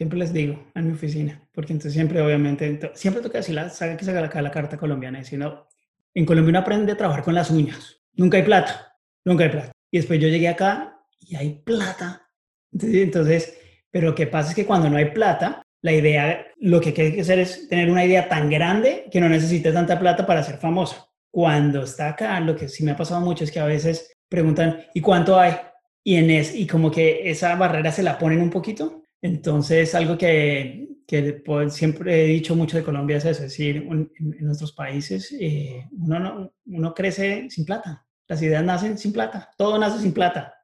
Siempre 0.00 0.18
les 0.18 0.32
digo 0.32 0.58
en 0.74 0.86
mi 0.86 0.94
oficina, 0.94 1.46
porque 1.52 1.74
entonces 1.74 1.92
siempre, 1.92 2.22
obviamente, 2.22 2.90
siempre 2.94 3.22
toca 3.22 3.36
decir, 3.36 3.54
la, 3.54 3.68
sabe 3.68 3.98
que 3.98 4.06
saca 4.06 4.24
acá 4.24 4.40
la 4.40 4.50
carta 4.50 4.78
colombiana, 4.78 5.20
no, 5.32 5.68
en 6.14 6.24
Colombia 6.24 6.48
uno 6.48 6.58
aprende 6.60 6.92
a 6.92 6.96
trabajar 6.96 7.22
con 7.22 7.34
las 7.34 7.50
uñas. 7.50 8.00
Nunca 8.14 8.38
hay 8.38 8.42
plata, 8.42 8.96
nunca 9.26 9.44
hay 9.44 9.50
plata. 9.50 9.72
Y 9.90 9.98
después 9.98 10.18
yo 10.18 10.28
llegué 10.28 10.48
acá 10.48 10.98
y 11.18 11.36
hay 11.36 11.60
plata. 11.62 12.30
Entonces, 12.72 13.58
pero 13.90 14.08
lo 14.08 14.14
que 14.14 14.26
pasa 14.26 14.48
es 14.48 14.56
que 14.56 14.64
cuando 14.64 14.88
no 14.88 14.96
hay 14.96 15.10
plata, 15.10 15.62
la 15.82 15.92
idea, 15.92 16.46
lo 16.56 16.80
que 16.80 16.94
hay 16.96 17.12
que 17.12 17.20
hacer 17.20 17.38
es 17.38 17.68
tener 17.68 17.90
una 17.90 18.02
idea 18.02 18.26
tan 18.26 18.48
grande 18.48 19.06
que 19.12 19.20
no 19.20 19.28
necesite 19.28 19.70
tanta 19.70 19.98
plata 19.98 20.24
para 20.24 20.42
ser 20.42 20.56
famoso. 20.56 21.10
Cuando 21.30 21.82
está 21.82 22.08
acá, 22.08 22.40
lo 22.40 22.56
que 22.56 22.70
sí 22.70 22.84
me 22.84 22.92
ha 22.92 22.96
pasado 22.96 23.20
mucho 23.20 23.44
es 23.44 23.52
que 23.52 23.60
a 23.60 23.66
veces 23.66 24.16
preguntan, 24.30 24.82
¿y 24.94 25.02
cuánto 25.02 25.38
hay? 25.38 25.56
Y, 26.02 26.14
en 26.14 26.30
es, 26.30 26.54
y 26.54 26.66
como 26.66 26.90
que 26.90 27.28
esa 27.28 27.54
barrera 27.56 27.92
se 27.92 28.02
la 28.02 28.18
ponen 28.18 28.40
un 28.40 28.48
poquito 28.48 29.02
entonces, 29.22 29.94
algo 29.94 30.16
que, 30.16 30.88
que 31.06 31.42
siempre 31.68 32.24
he 32.24 32.28
dicho 32.28 32.56
mucho 32.56 32.76
de 32.76 32.84
Colombia 32.84 33.18
es 33.18 33.24
eso, 33.24 33.44
es 33.44 33.50
decir, 33.50 33.76
en, 33.76 34.10
nuestros 34.40 34.72
países 34.72 35.34
eh, 35.38 35.86
uno, 35.92 36.52
uno 36.66 36.94
crece 36.94 37.50
sin 37.50 37.66
plata, 37.66 38.06
las 38.26 38.40
ideas 38.42 38.64
nacen 38.64 38.96
sin 38.96 39.12
plata, 39.12 39.50
todo 39.58 39.78
nace 39.78 40.00
sin 40.00 40.12
plata. 40.12 40.54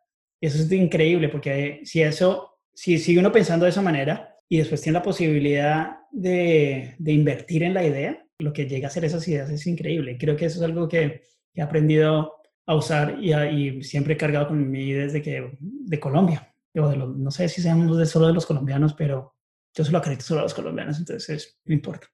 Eso 0.40 0.62
es 0.62 0.70
increíble, 0.72 1.28
porque 1.28 1.80
si 1.84 2.02
eso, 2.02 2.60
si 2.74 2.98
sigue 2.98 3.20
uno 3.20 3.32
pensando 3.32 3.64
de 3.64 3.70
esa 3.70 3.82
manera 3.82 4.38
y 4.48 4.58
después 4.58 4.80
tiene 4.80 4.98
la 4.98 5.02
posibilidad 5.02 5.98
de, 6.12 6.94
de 6.98 7.12
invertir 7.12 7.62
en 7.62 7.74
la 7.74 7.84
idea, 7.84 8.22
lo 8.38 8.52
que 8.52 8.66
llega 8.66 8.88
a 8.88 8.90
ser 8.90 9.04
esas 9.04 9.26
ideas 9.28 9.50
es 9.50 9.66
increíble. 9.66 10.18
Creo 10.18 10.36
que 10.36 10.46
eso 10.46 10.58
es 10.58 10.64
algo 10.64 10.88
que, 10.88 11.22
he 11.54 11.62
aprendido 11.62 12.34
a 12.66 12.74
usar 12.74 13.16
y, 13.18 13.32
y 13.32 13.82
siempre 13.82 14.12
he 14.12 14.16
cargado 14.18 14.48
con 14.48 14.70
mí 14.70 14.92
desde 14.92 15.22
que 15.22 15.56
de 15.58 15.98
Colombia 15.98 16.52
no 16.76 17.30
sé 17.30 17.48
si 17.48 17.62
seamos 17.62 17.96
de 17.96 18.06
solo 18.06 18.26
de 18.26 18.34
los 18.34 18.46
colombianos, 18.46 18.94
pero 18.94 19.34
yo 19.74 19.84
solo 19.84 19.98
acredito 19.98 20.24
solo 20.24 20.40
a 20.40 20.42
los 20.44 20.54
colombianos, 20.54 20.98
entonces 20.98 21.58
no 21.64 21.74
importa. 21.74 22.08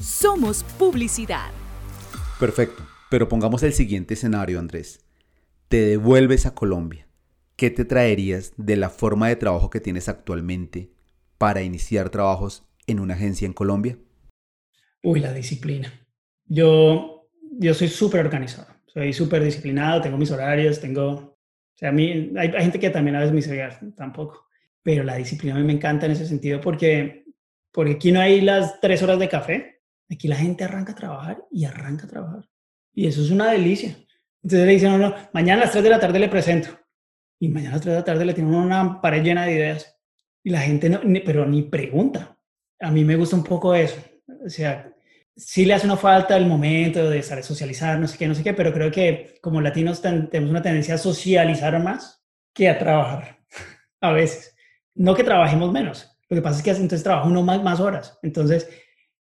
Somos 0.00 0.64
publicidad. 0.78 1.50
Perfecto, 2.38 2.86
pero 3.10 3.28
pongamos 3.28 3.62
el 3.62 3.72
siguiente 3.72 4.14
escenario, 4.14 4.58
Andrés. 4.58 5.04
Te 5.68 5.78
devuelves 5.78 6.46
a 6.46 6.54
Colombia. 6.54 7.06
¿Qué 7.56 7.70
te 7.70 7.84
traerías 7.84 8.52
de 8.56 8.76
la 8.76 8.90
forma 8.90 9.28
de 9.28 9.36
trabajo 9.36 9.70
que 9.70 9.80
tienes 9.80 10.08
actualmente 10.08 10.92
para 11.38 11.62
iniciar 11.62 12.10
trabajos 12.10 12.64
en 12.86 12.98
una 12.98 13.14
agencia 13.14 13.46
en 13.46 13.52
Colombia? 13.52 13.98
Uy, 15.02 15.20
la 15.20 15.32
disciplina. 15.32 15.92
Yo, 16.46 17.28
yo 17.58 17.74
soy 17.74 17.88
súper 17.88 18.20
organizado, 18.24 18.68
soy 18.86 19.12
súper 19.12 19.44
disciplinado, 19.44 20.00
tengo 20.00 20.16
mis 20.16 20.30
horarios, 20.30 20.80
tengo 20.80 21.38
sea, 21.80 21.88
a 21.88 21.92
mí 21.92 22.32
hay, 22.36 22.52
gente 22.52 22.78
que 22.78 22.90
también 22.90 23.16
a 23.16 23.20
veces 23.20 23.32
me 23.32 23.40
dice, 23.40 23.92
tampoco, 23.96 24.46
pero 24.82 25.02
la 25.02 25.16
disciplina 25.16 25.58
me 25.58 25.72
encanta 25.72 26.06
en 26.06 26.12
ese 26.12 26.26
sentido 26.26 26.60
porque, 26.60 27.24
porque 27.72 27.92
aquí 27.92 28.12
no 28.12 28.20
hay 28.20 28.40
las 28.40 28.80
tres 28.80 29.02
horas 29.02 29.18
de 29.18 29.28
café, 29.28 29.80
aquí 30.10 30.28
la 30.28 30.36
gente 30.36 30.64
arranca 30.64 30.92
a 30.92 30.96
trabajar 30.96 31.44
y 31.50 31.64
arranca 31.64 32.06
a 32.06 32.08
trabajar. 32.08 32.48
Y 32.92 33.06
eso 33.06 33.22
es 33.22 33.30
una 33.30 33.50
delicia. 33.50 33.96
Entonces 34.42 34.66
le 34.66 34.72
dicen, 34.72 34.90
no, 34.90 34.98
no, 34.98 35.14
mañana 35.32 35.62
a 35.62 35.64
las 35.64 35.72
3 35.72 35.84
de 35.84 35.90
la 35.90 36.00
tarde 36.00 36.18
le 36.18 36.28
presento. 36.28 36.68
Y 37.38 37.48
mañana 37.48 37.70
a 37.70 37.72
las 37.74 37.82
3 37.82 37.94
de 37.94 38.00
la 38.00 38.04
tarde 38.04 38.24
le 38.24 38.34
tienen 38.34 38.54
una 38.54 39.00
pared 39.00 39.22
llena 39.22 39.46
de 39.46 39.52
ideas. 39.52 39.96
Y 40.42 40.50
la 40.50 40.60
gente, 40.60 40.88
no, 40.88 41.00
pero 41.24 41.46
ni 41.46 41.62
pregunta. 41.62 42.36
A 42.80 42.90
mí 42.90 43.04
me 43.04 43.16
gusta 43.16 43.36
un 43.36 43.44
poco 43.44 43.74
eso. 43.74 44.02
O 44.44 44.48
sea, 44.48 44.89
sí 45.36 45.64
le 45.64 45.74
hace 45.74 45.86
una 45.86 45.96
falta 45.96 46.36
el 46.36 46.46
momento 46.46 47.08
de 47.08 47.22
socializar, 47.22 47.98
no 47.98 48.06
sé 48.06 48.18
qué, 48.18 48.28
no 48.28 48.34
sé 48.34 48.42
qué, 48.42 48.54
pero 48.54 48.72
creo 48.72 48.90
que 48.90 49.38
como 49.40 49.60
latinos 49.60 50.02
tenemos 50.02 50.50
una 50.50 50.62
tendencia 50.62 50.94
a 50.94 50.98
socializar 50.98 51.82
más 51.82 52.22
que 52.54 52.68
a 52.68 52.78
trabajar 52.78 53.38
a 54.00 54.12
veces. 54.12 54.54
No 54.94 55.14
que 55.14 55.24
trabajemos 55.24 55.72
menos, 55.72 56.10
lo 56.30 56.36
que 56.36 56.42
pasa 56.42 56.58
es 56.58 56.62
que 56.62 56.70
entonces 56.70 57.02
trabaja 57.02 57.26
uno 57.26 57.42
más, 57.42 57.80
horas. 57.80 58.18
Entonces, 58.22 58.68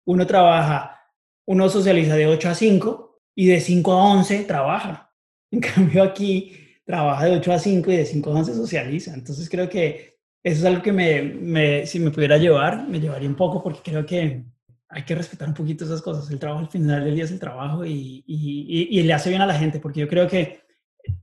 uno 0.04 0.26
trabaja, 0.26 1.00
uno 1.46 1.68
socializa 1.68 2.16
de 2.16 2.26
8 2.26 2.48
a 2.50 2.54
5 2.54 3.22
y 3.36 3.46
de 3.46 3.60
5 3.60 3.92
a 3.92 4.04
11 4.12 4.44
trabaja. 4.44 5.02
En 5.52 5.60
cambio 5.60 6.02
aquí 6.02 6.52
trabaja 6.84 7.26
de 7.26 7.36
8 7.36 7.52
a 7.52 7.58
5 7.60 7.92
y 7.92 7.96
de 7.96 8.04
5 8.04 8.30
a 8.30 8.34
11 8.34 8.54
socializa. 8.54 9.14
Entonces 9.14 9.48
creo 9.48 9.68
que 9.68 10.18
eso 10.42 10.58
es 10.58 10.64
algo 10.64 10.82
que 10.82 10.92
me, 10.92 11.86
si 11.86 12.00
me 12.00 12.10
pudiera 12.10 12.36
llevar, 12.36 12.88
me 12.88 12.98
llevaría 13.00 13.28
un 13.28 13.36
poco 13.36 13.62
porque 13.62 13.80
creo 13.82 14.04
que 14.04 14.44
hay 14.88 15.04
que 15.04 15.14
respetar 15.14 15.48
un 15.48 15.54
poquito 15.54 15.84
esas 15.84 16.02
cosas. 16.02 16.30
El 16.30 16.38
trabajo 16.38 16.60
al 16.60 16.68
final 16.68 17.04
del 17.04 17.14
día 17.14 17.24
es 17.24 17.32
el 17.32 17.40
trabajo 17.40 17.84
y, 17.84 18.22
le 18.26 19.12
hace 19.12 19.30
bien 19.30 19.42
a 19.42 19.46
la 19.46 19.58
gente, 19.58 19.80
porque 19.80 20.00
yo 20.00 20.08
creo 20.08 20.28
que 20.28 20.60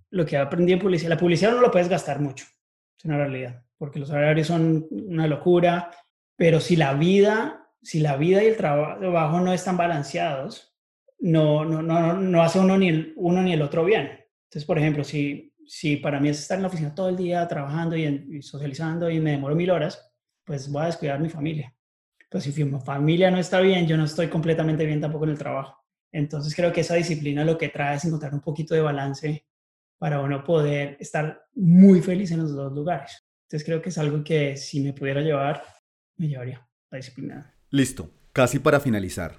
lo 0.10 0.25
que 0.25 0.38
aprendí 0.38 0.74
en 0.74 0.79
publicidad, 0.79 1.10
la 1.10 1.17
publicidad 1.17 1.51
no 1.51 1.62
lo 1.62 1.72
puedes 1.72 1.89
gastar 1.89 2.20
mucho. 2.20 2.46
Es 2.98 3.05
una 3.05 3.17
realidad, 3.17 3.63
porque 3.77 4.00
los 4.00 4.10
horarios 4.10 4.48
son 4.48 4.88
una 4.91 5.27
locura, 5.27 5.91
pero 6.36 6.60
si 6.60 6.75
la 6.75 6.93
vida, 6.93 7.70
si 7.82 8.00
la 8.00 8.17
vida 8.17 8.43
y 8.43 8.48
el 8.48 8.58
trabajo 8.58 9.39
no 9.39 9.53
están 9.53 9.77
balanceados, 9.77 10.75
no, 11.20 11.63
no, 11.63 11.82
no, 11.82 12.13
no 12.13 12.43
hace 12.43 12.60
uno 12.60 12.77
ni, 12.77 12.89
el, 12.89 13.13
uno 13.15 13.41
ni 13.41 13.53
el 13.53 13.62
otro 13.62 13.86
bien. 13.86 14.12
Entonces, 14.46 14.65
por 14.65 14.77
ejemplo, 14.77 15.03
si, 15.03 15.53
si 15.65 15.98
para 15.98 16.20
mí 16.20 16.29
es 16.29 16.39
estar 16.39 16.58
en 16.58 16.63
la 16.63 16.67
oficina 16.67 16.93
todo 16.93 17.10
el 17.10 17.15
día 17.15 17.48
trabajando 17.48 17.96
y, 17.96 18.03
y 18.03 18.41
socializando 18.41 19.10
y 19.10 19.20
me 19.20 19.32
demoro 19.32 19.55
mil 19.55 19.72
horas, 19.72 20.12
pues 20.43 20.70
voy 20.70 20.84
a 20.84 20.88
descuidar 20.88 21.20
mi 21.20 21.29
familia. 21.29 21.74
Pues 22.33 22.45
si 22.45 22.63
mi 22.63 22.79
familia 22.79 23.29
no 23.29 23.37
está 23.37 23.59
bien, 23.59 23.85
yo 23.85 23.95
no 23.95 24.05
estoy 24.05 24.27
completamente 24.27 24.87
bien 24.87 24.99
tampoco 24.99 25.25
en 25.25 25.29
el 25.29 25.37
trabajo. 25.37 25.85
Entonces 26.11 26.55
creo 26.55 26.73
que 26.73 26.81
esa 26.81 26.95
disciplina 26.95 27.45
lo 27.45 27.59
que 27.59 27.69
trae 27.69 27.97
es 27.97 28.05
encontrar 28.05 28.33
un 28.33 28.41
poquito 28.41 28.73
de 28.73 28.81
balance 28.81 29.45
para 29.99 30.19
uno 30.19 30.43
poder 30.43 30.97
estar 30.99 31.45
muy 31.53 32.01
feliz 32.01 32.31
en 32.31 32.39
los 32.39 32.55
dos 32.55 32.73
lugares. 32.73 33.23
Entonces 33.43 33.63
creo 33.63 33.83
que 33.83 33.89
es 33.89 33.99
algo 33.99 34.23
que 34.23 34.57
si 34.57 34.79
me 34.79 34.93
pudiera 34.93 35.21
llevar, 35.21 35.63
me 36.17 36.27
llevaría 36.27 36.67
la 36.89 36.97
disciplina. 36.97 37.53
Listo, 37.69 38.09
casi 38.31 38.57
para 38.57 38.79
finalizar. 38.79 39.37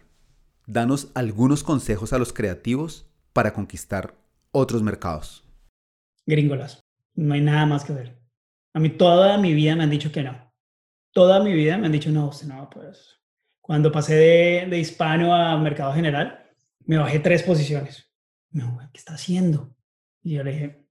Danos 0.64 1.10
algunos 1.16 1.64
consejos 1.64 2.12
a 2.12 2.18
los 2.18 2.32
creativos 2.32 3.10
para 3.32 3.52
conquistar 3.54 4.14
otros 4.52 4.84
mercados. 4.84 5.42
Gringolas. 6.26 6.80
No 7.16 7.34
hay 7.34 7.40
nada 7.40 7.66
más 7.66 7.84
que 7.84 7.92
ver. 7.92 8.20
A 8.72 8.78
mí 8.78 8.90
toda 8.90 9.36
mi 9.38 9.52
vida 9.52 9.74
me 9.74 9.82
han 9.82 9.90
dicho 9.90 10.12
que 10.12 10.22
no. 10.22 10.53
Toda 11.14 11.42
mi 11.42 11.54
vida 11.54 11.78
me 11.78 11.86
han 11.86 11.92
dicho 11.92 12.10
no, 12.10 12.28
usted 12.28 12.48
no, 12.48 12.68
pues. 12.68 13.18
Cuando 13.62 13.90
pasé 13.90 14.14
de, 14.16 14.66
de 14.68 14.78
hispano 14.78 15.34
a 15.34 15.56
mercado 15.56 15.94
general, 15.94 16.44
me 16.84 16.98
bajé 16.98 17.20
tres 17.20 17.42
posiciones. 17.42 18.10
¿qué 18.92 18.98
está 18.98 19.14
haciendo? 19.14 19.74
Y 20.22 20.34
yo 20.34 20.44
le 20.44 20.52
dije, 20.52 20.86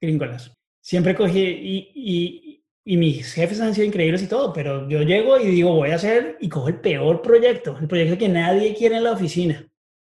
gringolas. 0.00 0.52
Siempre 0.80 1.14
cogí, 1.14 1.40
y, 1.40 2.62
y, 2.84 2.96
mis 2.96 3.32
jefes 3.32 3.60
han 3.60 3.74
sido 3.74 3.86
increíbles 3.86 4.22
y 4.22 4.26
todo, 4.28 4.52
pero 4.52 4.88
yo 4.88 5.02
llego 5.02 5.38
y 5.38 5.46
digo, 5.46 5.74
voy 5.74 5.90
a 5.90 5.96
hacer, 5.96 6.36
y 6.40 6.48
cojo 6.48 6.68
el 6.68 6.80
peor 6.80 7.22
proyecto, 7.22 7.76
el 7.78 7.86
proyecto 7.86 8.18
que 8.18 8.28
nadie 8.28 8.74
quiere 8.74 8.96
en 8.96 9.04
la 9.04 9.12
oficina. 9.12 9.64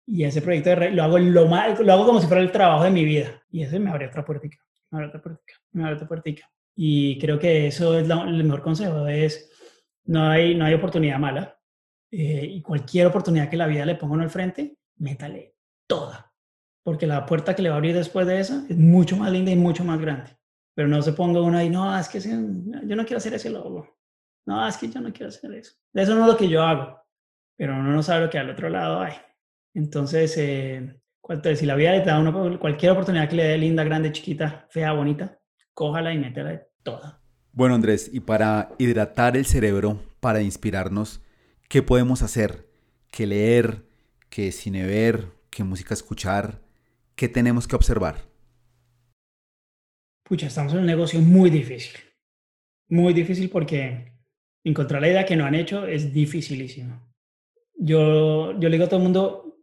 Y 0.07 0.23
ese 0.23 0.41
proyecto 0.41 0.75
lo 0.75 1.03
hago, 1.03 1.17
lo, 1.17 1.45
lo 1.45 1.93
hago 1.93 2.05
como 2.05 2.21
si 2.21 2.27
fuera 2.27 2.41
el 2.41 2.51
trabajo 2.51 2.83
de 2.83 2.91
mi 2.91 3.05
vida. 3.05 3.43
Y 3.49 3.63
ese 3.63 3.79
me 3.79 3.89
abre 3.89 4.07
otra 4.07 4.23
puertica, 4.23 4.57
me 4.91 4.97
abre 4.97 5.07
otra 5.07 5.21
puertica, 5.21 5.53
me 5.71 5.83
abre 5.83 5.95
otra 5.95 6.07
puertica. 6.07 6.49
Y 6.75 7.17
creo 7.19 7.39
que 7.39 7.67
eso 7.67 7.97
es 7.97 8.09
el 8.09 8.43
mejor 8.43 8.61
consejo, 8.61 9.07
es 9.07 9.49
no 10.05 10.27
hay, 10.27 10.55
no 10.55 10.65
hay 10.65 10.73
oportunidad 10.73 11.19
mala. 11.19 11.59
Eh, 12.11 12.45
y 12.45 12.61
cualquier 12.61 13.07
oportunidad 13.07 13.49
que 13.49 13.57
la 13.57 13.67
vida 13.67 13.85
le 13.85 13.95
ponga 13.95 14.13
uno 14.13 14.23
al 14.23 14.29
frente, 14.29 14.77
métale 14.97 15.55
toda, 15.87 16.31
porque 16.83 17.07
la 17.07 17.25
puerta 17.25 17.55
que 17.55 17.61
le 17.61 17.69
va 17.69 17.75
a 17.75 17.77
abrir 17.77 17.95
después 17.95 18.27
de 18.27 18.39
esa 18.39 18.65
es 18.69 18.77
mucho 18.77 19.17
más 19.17 19.31
linda 19.31 19.51
y 19.51 19.55
mucho 19.55 19.83
más 19.83 19.99
grande. 19.99 20.37
Pero 20.75 20.87
no 20.87 21.01
se 21.01 21.13
ponga 21.13 21.41
uno 21.41 21.57
ahí, 21.57 21.69
no, 21.69 21.97
es 21.97 22.07
que 22.07 22.19
yo 22.19 22.95
no 22.95 23.05
quiero 23.05 23.17
hacer 23.17 23.33
ese 23.33 23.49
logo. 23.49 23.97
No, 24.45 24.67
es 24.67 24.77
que 24.77 24.89
yo 24.89 25.01
no 25.01 25.11
quiero 25.11 25.29
hacer 25.29 25.51
eso. 25.53 25.73
Eso 25.93 26.15
no 26.15 26.21
es 26.21 26.27
lo 26.27 26.37
que 26.37 26.47
yo 26.47 26.61
hago, 26.61 27.01
pero 27.57 27.73
uno 27.73 27.91
no 27.91 28.03
sabe 28.03 28.25
lo 28.25 28.29
que 28.29 28.37
al 28.37 28.49
otro 28.49 28.69
lado 28.69 28.99
hay. 29.01 29.13
Entonces, 29.73 30.37
eh, 30.37 31.01
si 31.55 31.65
la 31.65 31.75
vida 31.75 31.91
le 31.91 32.01
da 32.01 32.19
uno 32.19 32.59
cualquier 32.59 32.91
oportunidad 32.91 33.27
que 33.27 33.35
le 33.35 33.43
dé 33.43 33.57
linda, 33.57 33.83
grande, 33.83 34.11
chiquita, 34.11 34.67
fea, 34.69 34.93
bonita, 34.93 35.39
cójala 35.75 36.11
y 36.11 36.17
métela 36.17 36.63
toda. 36.81 37.21
Bueno, 37.51 37.75
Andrés, 37.75 38.09
y 38.11 38.21
para 38.21 38.71
hidratar 38.79 39.37
el 39.37 39.45
cerebro, 39.45 40.01
para 40.19 40.41
inspirarnos, 40.41 41.21
¿qué 41.69 41.83
podemos 41.83 42.23
hacer? 42.23 42.67
¿Qué 43.11 43.27
leer? 43.27 43.85
qué 44.35 44.51
cine 44.51 44.85
ver, 44.85 45.31
qué 45.49 45.63
música 45.63 45.93
escuchar, 45.93 46.59
qué 47.15 47.29
tenemos 47.29 47.69
que 47.69 47.77
observar? 47.77 48.17
Pucha, 50.25 50.47
estamos 50.47 50.73
en 50.73 50.79
un 50.79 50.85
negocio 50.85 51.21
muy 51.21 51.49
difícil. 51.49 51.97
Muy 52.89 53.13
difícil 53.13 53.49
porque 53.49 54.11
encontrar 54.65 55.01
la 55.01 55.07
idea 55.07 55.25
que 55.25 55.37
no 55.37 55.45
han 55.45 55.55
hecho 55.55 55.87
es 55.87 56.11
dificilísimo. 56.11 57.01
Yo, 57.77 58.59
yo 58.59 58.67
le 58.67 58.71
digo 58.71 58.83
a 58.83 58.89
todo 58.89 58.99
el 58.99 59.03
mundo, 59.03 59.57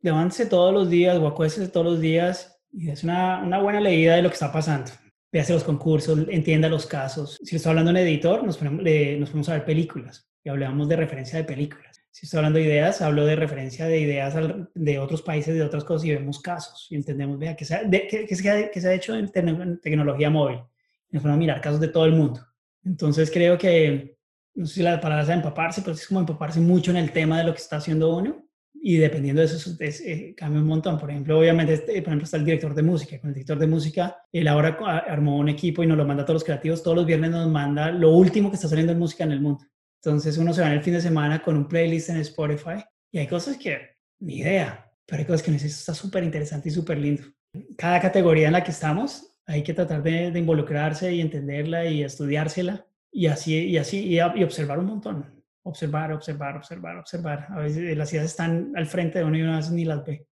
levántese 0.00 0.46
todos 0.46 0.72
los 0.72 0.88
días 0.88 1.18
o 1.18 1.30
todos 1.70 1.84
los 1.84 2.00
días 2.00 2.62
y 2.72 2.88
es 2.88 3.04
una, 3.04 3.42
una 3.42 3.60
buena 3.60 3.80
leída 3.80 4.16
de 4.16 4.22
lo 4.22 4.30
que 4.30 4.34
está 4.34 4.50
pasando. 4.50 4.90
Véase 5.30 5.52
los 5.52 5.64
concursos, 5.64 6.18
entienda 6.28 6.68
los 6.68 6.86
casos. 6.86 7.38
Si 7.44 7.56
está 7.56 7.68
hablando 7.68 7.90
un 7.90 7.98
editor, 7.98 8.42
nos 8.44 8.56
ponemos, 8.56 8.82
nos 8.82 9.28
ponemos 9.28 9.48
a 9.50 9.52
ver 9.54 9.64
películas 9.64 10.26
y 10.42 10.48
hablamos 10.48 10.88
de 10.88 10.96
referencia 10.96 11.38
de 11.38 11.44
películas. 11.44 12.02
Si 12.10 12.24
estoy 12.24 12.38
hablando 12.38 12.58
de 12.58 12.64
ideas, 12.64 13.02
hablo 13.02 13.26
de 13.26 13.36
referencia 13.36 13.86
de 13.86 14.00
ideas 14.00 14.34
de 14.74 14.98
otros 14.98 15.22
países, 15.22 15.54
de 15.54 15.62
otras 15.62 15.84
cosas 15.84 16.06
y 16.06 16.12
vemos 16.12 16.40
casos 16.40 16.86
y 16.90 16.96
entendemos, 16.96 17.38
vea, 17.38 17.54
que 17.54 17.64
se, 17.64 17.74
ha, 17.74 17.88
que, 17.88 18.34
se, 18.34 18.88
ha, 18.88 18.94
hecho 18.94 19.14
en, 19.14 19.30
tecnología 19.80 20.30
móvil. 20.30 20.60
Nos 21.10 21.24
a 21.24 21.36
mirar 21.36 21.60
casos 21.60 21.80
de 21.80 21.88
todo 21.88 22.06
el 22.06 22.12
mundo. 22.12 22.40
Entonces 22.84 23.30
creo 23.30 23.58
que, 23.58 24.16
no 24.54 24.66
sé 24.66 24.74
si 24.74 24.82
la 24.82 25.00
palabra 25.00 25.24
es 25.24 25.28
empaparse, 25.28 25.82
pero 25.82 25.92
es 25.92 26.06
como 26.06 26.20
empaparse 26.20 26.58
mucho 26.60 26.90
en 26.90 26.96
el 26.96 27.12
tema 27.12 27.38
de 27.38 27.44
lo 27.44 27.52
que 27.52 27.60
está 27.60 27.76
haciendo 27.76 28.16
uno 28.16 28.47
y 28.80 28.96
dependiendo 28.96 29.40
de 29.40 29.46
eso 29.46 29.76
eh, 29.80 30.34
cambia 30.36 30.60
un 30.60 30.66
montón. 30.66 30.98
Por 30.98 31.10
ejemplo, 31.10 31.38
obviamente, 31.38 31.74
este, 31.74 31.92
por 32.02 32.08
ejemplo, 32.08 32.24
está 32.24 32.36
el 32.36 32.44
director 32.44 32.74
de 32.74 32.82
música. 32.82 33.20
Con 33.20 33.30
el 33.30 33.34
director 33.34 33.58
de 33.58 33.66
música, 33.66 34.16
él 34.32 34.48
ahora 34.48 34.76
armó 35.08 35.38
un 35.38 35.48
equipo 35.48 35.82
y 35.82 35.86
nos 35.86 35.96
lo 35.96 36.06
manda 36.06 36.22
a 36.22 36.26
todos 36.26 36.36
los 36.36 36.44
creativos. 36.44 36.82
Todos 36.82 36.96
los 36.96 37.06
viernes 37.06 37.30
nos 37.30 37.48
manda 37.48 37.90
lo 37.90 38.12
último 38.12 38.50
que 38.50 38.56
está 38.56 38.68
saliendo 38.68 38.92
en 38.92 38.98
música 38.98 39.24
en 39.24 39.32
el 39.32 39.40
mundo. 39.40 39.64
Entonces 40.02 40.38
uno 40.38 40.52
se 40.52 40.60
va 40.60 40.68
en 40.68 40.74
el 40.74 40.82
fin 40.82 40.94
de 40.94 41.00
semana 41.00 41.42
con 41.42 41.56
un 41.56 41.66
playlist 41.66 42.10
en 42.10 42.18
Spotify 42.18 42.84
y 43.10 43.18
hay 43.18 43.26
cosas 43.26 43.56
que 43.56 43.96
ni 44.20 44.38
idea, 44.38 44.90
pero 45.06 45.20
hay 45.20 45.26
cosas 45.26 45.42
que 45.42 45.50
necesito, 45.50 45.80
está 45.80 45.94
súper 45.94 46.22
interesante 46.24 46.68
y 46.68 46.72
súper 46.72 46.98
lindo. 46.98 47.22
Cada 47.76 48.00
categoría 48.00 48.46
en 48.46 48.52
la 48.52 48.62
que 48.62 48.70
estamos 48.70 49.34
hay 49.46 49.62
que 49.62 49.74
tratar 49.74 50.02
de, 50.02 50.26
involucrarse 50.38 51.12
y 51.12 51.20
entenderla 51.20 51.86
y 51.86 52.02
estudiársela 52.02 52.86
y 53.10 53.26
así 53.26 53.56
y 53.56 53.78
así 53.78 54.06
y, 54.06 54.20
observar 54.20 54.78
un 54.78 54.86
montón. 54.86 55.37
Observar, 55.62 56.12
observar, 56.12 56.56
observar, 56.56 56.96
observar. 56.96 57.46
A 57.50 57.60
veces 57.60 57.96
las 57.96 58.12
ideas 58.12 58.26
están 58.26 58.72
al 58.74 58.86
frente 58.86 59.18
de 59.18 59.24
uno 59.24 59.36
y 59.36 59.42
uno 59.42 59.60
ni 59.70 59.84
las 59.84 60.04
ve. 60.04 60.26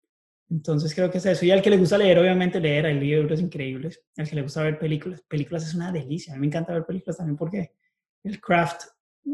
Entonces 0.51 0.95
creo 0.95 1.11
que 1.11 1.19
es 1.19 1.27
eso. 1.27 1.47
Y 1.47 1.51
al 1.51 1.63
que 1.63 1.71
le 1.71 1.79
gusta 1.79 1.97
leer, 1.97 2.19
obviamente 2.19 2.61
leer, 2.61 2.87
hay 2.87 3.01
libros 3.01 3.41
increíbles. 3.41 4.05
Al 4.17 4.29
que 4.29 4.37
le 4.37 4.43
gusta 4.43 4.63
ver 4.63 4.79
películas, 4.79 5.23
películas 5.23 5.67
es 5.67 5.75
una 5.75 5.91
delicia. 5.91 6.35
A 6.35 6.37
mí 6.37 6.43
me 6.43 6.47
encanta 6.49 6.75
ver 6.75 6.85
películas 6.85 7.17
también 7.17 7.37
porque 7.37 7.73
el 8.23 8.41
craft 8.41 8.83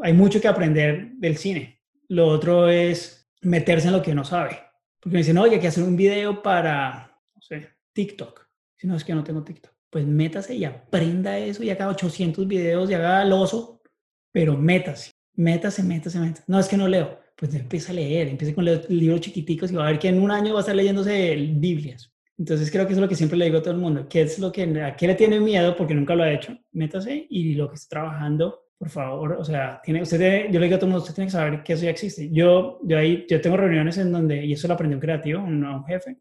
hay 0.02 0.12
mucho 0.12 0.40
que 0.40 0.48
aprender 0.48 1.12
del 1.14 1.36
cine. 1.36 1.80
Lo 2.08 2.28
otro 2.28 2.68
es 2.68 3.28
meterse 3.42 3.88
en 3.88 3.94
lo 3.94 4.02
que 4.02 4.12
uno 4.12 4.24
sabe. 4.24 4.58
Porque 5.00 5.14
me 5.14 5.18
dicen, 5.18 5.38
oye, 5.38 5.56
hay 5.56 5.60
que 5.60 5.68
hacer 5.68 5.84
un 5.84 5.96
video 5.96 6.42
para, 6.42 7.20
no 7.34 7.42
sé, 7.42 7.68
TikTok. 7.92 8.46
Si 8.76 8.86
no, 8.86 8.96
es 8.96 9.04
que 9.04 9.14
no 9.14 9.24
tengo 9.24 9.42
TikTok. 9.42 9.72
Pues 9.90 10.06
métase 10.06 10.54
y 10.54 10.64
aprenda 10.64 11.38
eso 11.38 11.62
y 11.62 11.70
haga 11.70 11.88
800 11.88 12.46
videos 12.46 12.90
y 12.90 12.94
haga 12.94 13.22
el 13.22 13.32
oso, 13.32 13.82
pero 14.30 14.56
métase, 14.56 15.12
métase, 15.38 15.82
métase, 15.82 16.18
métase. 16.18 16.44
No, 16.46 16.58
es 16.58 16.68
que 16.68 16.76
no 16.76 16.88
leo. 16.88 17.18
Pues 17.36 17.54
empieza 17.54 17.92
a 17.92 17.94
leer, 17.94 18.28
empiece 18.28 18.54
con 18.54 18.64
los 18.64 18.88
libros 18.90 19.20
chiquiticos 19.20 19.70
y 19.70 19.76
va 19.76 19.86
a 19.86 19.90
ver 19.90 19.98
que 19.98 20.08
en 20.08 20.20
un 20.20 20.30
año 20.30 20.54
va 20.54 20.60
a 20.60 20.62
estar 20.62 20.74
leyéndose 20.74 21.36
Biblias. 21.54 22.12
Entonces 22.36 22.70
creo 22.70 22.86
que 22.86 22.92
eso 22.92 23.00
es 23.00 23.02
lo 23.02 23.08
que 23.08 23.14
siempre 23.14 23.38
le 23.38 23.46
digo 23.46 23.58
a 23.58 23.62
todo 23.62 23.74
el 23.74 23.80
mundo. 23.80 24.08
¿Qué 24.08 24.22
es 24.22 24.38
lo 24.38 24.52
que, 24.52 24.62
a 24.82 24.96
qué 24.96 25.06
le 25.06 25.14
tiene 25.14 25.40
miedo? 25.40 25.76
Porque 25.76 25.94
nunca 25.94 26.14
lo 26.14 26.24
ha 26.24 26.32
hecho. 26.32 26.56
Métase 26.72 27.26
y 27.30 27.54
lo 27.54 27.68
que 27.68 27.76
está 27.76 28.00
trabajando 28.00 28.68
por 28.78 28.90
favor, 28.90 29.32
o 29.32 29.44
sea, 29.44 29.80
tiene, 29.82 30.02
usted 30.02 30.50
yo 30.52 30.60
le 30.60 30.66
digo 30.66 30.76
a 30.76 30.78
todo 30.78 30.86
el 30.86 30.92
mundo, 30.92 31.02
usted 31.02 31.14
tiene 31.14 31.26
que 31.26 31.32
saber 31.32 31.62
que 31.64 31.72
eso 31.72 31.82
ya 31.82 31.90
existe. 31.90 32.30
Yo, 32.30 32.78
yo, 32.84 32.96
ahí, 32.96 33.26
yo 33.28 33.40
tengo 33.40 33.56
reuniones 33.56 33.98
en 33.98 34.12
donde, 34.12 34.44
y 34.44 34.52
eso 34.52 34.68
lo 34.68 34.74
aprendió 34.74 34.96
un 34.96 35.00
creativo, 35.00 35.42
un, 35.42 35.64
un 35.64 35.84
jefe, 35.84 36.16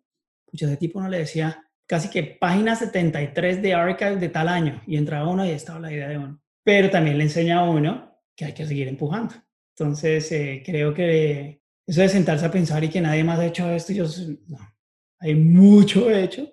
pues 0.49 0.63
ese 0.63 0.77
tipo 0.77 0.99
no 0.99 1.07
le 1.07 1.19
decía 1.19 1.63
casi 1.85 2.09
que 2.09 2.23
página 2.23 2.75
73 2.75 3.61
de 3.61 3.73
Archive 3.75 4.15
de 4.15 4.29
tal 4.29 4.47
año, 4.47 4.81
y 4.87 4.97
entraba 4.97 5.29
uno 5.29 5.45
y 5.45 5.49
estaba 5.49 5.79
la 5.79 5.93
idea 5.93 6.09
de 6.09 6.17
uno. 6.17 6.41
Pero 6.63 6.89
también 6.89 7.19
le 7.19 7.25
enseña 7.25 7.59
a 7.59 7.69
uno 7.69 8.06
que 8.37 8.45
hay 8.45 8.53
que 8.53 8.65
seguir 8.65 8.87
empujando. 8.87 9.35
Entonces, 9.75 10.31
eh, 10.31 10.63
creo 10.65 10.93
que 10.93 11.61
eso 11.85 12.01
de 12.01 12.09
sentarse 12.09 12.45
a 12.45 12.51
pensar 12.51 12.81
y 12.85 12.89
que 12.89 13.01
nadie 13.01 13.25
más 13.25 13.39
ha 13.39 13.47
hecho 13.47 13.69
esto, 13.69 13.91
yo, 13.91 14.05
no, 14.47 14.57
hay 15.19 15.35
mucho 15.35 16.09
hecho 16.09 16.49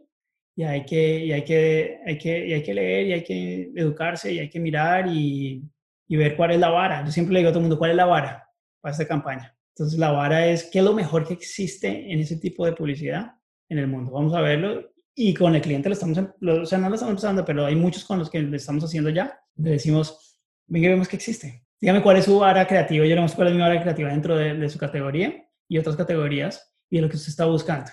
y 0.57 0.65
hay 0.65 0.85
que, 0.85 1.27
y 1.27 1.33
hay 1.33 1.45
que, 1.45 2.01
hay 2.05 2.19
que, 2.19 2.49
y 2.49 2.53
hay 2.55 2.63
que 2.65 2.75
leer 2.75 3.07
y 3.07 3.13
hay 3.13 3.23
que 3.25 3.73
educarse 3.77 4.33
y 4.33 4.41
hay 4.41 4.51
que 4.51 4.59
mirar 4.59 5.07
y 5.09 5.63
y 6.09 6.17
ver 6.17 6.37
cuál 6.37 6.53
es 6.53 6.61
la 6.61 6.71
vara. 6.71 7.05
Yo 7.05 7.11
siempre 7.11 7.35
le 7.35 7.41
digo 7.41 7.51
a 7.51 7.53
todo 7.53 7.61
el 7.61 7.65
mundo, 7.65 7.79
¿cuál 7.79 7.93
es 7.93 7.97
la 7.97 8.07
vara 8.07 8.49
para 8.81 8.93
esta 8.93 9.07
campaña? 9.07 9.57
Entonces, 9.75 9.99
la 9.99 10.13
vara 10.13 10.47
es 10.47 10.65
qué 10.71 10.79
es 10.79 10.85
lo 10.85 10.93
mejor 10.93 11.27
que 11.27 11.35
existe 11.35 12.13
en 12.13 12.21
ese 12.21 12.37
tipo 12.37 12.65
de 12.65 12.73
publicidad 12.73 13.33
en 13.69 13.79
el 13.79 13.89
mundo. 13.89 14.13
Vamos 14.13 14.35
a 14.35 14.41
verlo 14.41 14.93
y 15.15 15.35
con 15.35 15.55
el 15.55 15.63
cliente 15.63 15.89
lo 15.89 15.95
estamos, 15.95 16.19
em, 16.19 16.29
o 16.49 16.67
sea, 16.67 16.79
no 16.79 16.89
lo 16.89 16.95
estamos 16.95 17.13
empezando, 17.13 17.45
pero 17.45 17.67
hay 17.67 17.75
muchos 17.75 18.05
con 18.05 18.19
los 18.19 18.31
que 18.31 18.41
lo 18.41 18.57
estamos 18.57 18.85
haciendo 18.85 19.11
ya. 19.11 19.41
Le 19.57 19.71
decimos, 19.71 20.39
venga, 20.67 20.89
vemos 20.89 21.09
que 21.09 21.17
existe. 21.17 21.64
Dígame 21.85 22.03
cuál 22.03 22.17
es 22.17 22.25
su 22.25 22.39
vara 22.39 22.67
creativa. 22.67 23.05
Yo 23.05 23.15
le 23.15 23.27
cuál 23.35 23.49
es 23.49 23.55
mi 23.55 23.61
vara 23.61 23.81
creativa 23.81 24.09
dentro 24.09 24.37
de, 24.37 24.55
de 24.55 24.69
su 24.69 24.79
categoría 24.79 25.47
y 25.69 25.79
otras 25.79 25.97
categorías 25.97 26.75
y 26.89 26.97
de 26.97 27.03
lo 27.03 27.09
que 27.09 27.17
usted 27.17 27.29
está 27.29 27.45
buscando. 27.45 27.91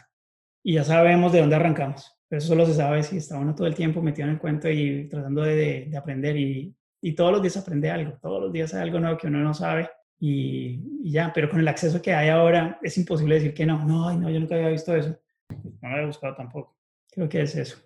Y 0.63 0.75
ya 0.75 0.83
sabemos 0.83 1.31
de 1.33 1.41
dónde 1.41 1.55
arrancamos. 1.55 2.09
Pero 2.27 2.37
eso 2.37 2.47
solo 2.47 2.65
se 2.65 2.73
sabe 2.73 3.03
si 3.03 3.17
está 3.17 3.37
uno 3.37 3.53
todo 3.53 3.67
el 3.67 3.75
tiempo 3.75 4.01
metido 4.01 4.27
en 4.27 4.35
el 4.35 4.39
cuento 4.39 4.69
y 4.69 5.09
tratando 5.09 5.41
de, 5.41 5.87
de 5.89 5.97
aprender 5.97 6.37
y 6.37 6.75
y 7.01 7.13
todos 7.13 7.31
los 7.31 7.41
días 7.41 7.57
aprende 7.57 7.89
algo, 7.89 8.13
todos 8.21 8.41
los 8.41 8.53
días 8.53 8.73
hay 8.73 8.81
algo 8.81 8.99
nuevo 8.99 9.17
que 9.17 9.27
uno 9.27 9.39
no 9.39 9.53
sabe 9.53 9.89
y, 10.19 11.11
ya, 11.11 11.31
pero 11.33 11.49
con 11.49 11.59
el 11.59 11.67
acceso 11.67 11.99
que 11.99 12.13
hay 12.13 12.29
ahora 12.29 12.79
es 12.83 12.95
imposible 12.97 13.35
decir 13.35 13.55
que 13.55 13.65
no, 13.65 13.83
no, 13.83 14.13
no, 14.13 14.29
yo 14.29 14.39
nunca 14.39 14.53
había 14.53 14.69
visto 14.69 14.95
eso, 14.95 15.17
no 15.49 15.89
lo 15.89 15.95
había 15.95 16.05
buscado 16.05 16.35
tampoco. 16.35 16.77
Creo 17.11 17.27
que 17.27 17.41
es 17.41 17.55
eso. 17.55 17.77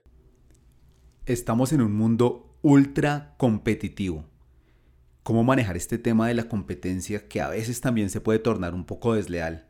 Estamos 1.26 1.72
en 1.72 1.82
un 1.82 1.94
mundo 1.94 2.60
ultra 2.62 3.36
competitivo. 3.38 4.26
¿Cómo 5.26 5.44
manejar 5.44 5.76
este 5.76 5.98
tema 5.98 6.28
de 6.28 6.36
la 6.36 6.44
competencia 6.44 7.28
que 7.28 7.42
a 7.42 7.50
veces 7.50 7.82
también 7.82 8.12
se 8.12 8.22
puede 8.22 8.38
tornar 8.38 8.76
un 8.76 8.86
poco 8.86 9.16
desleal? 9.16 9.66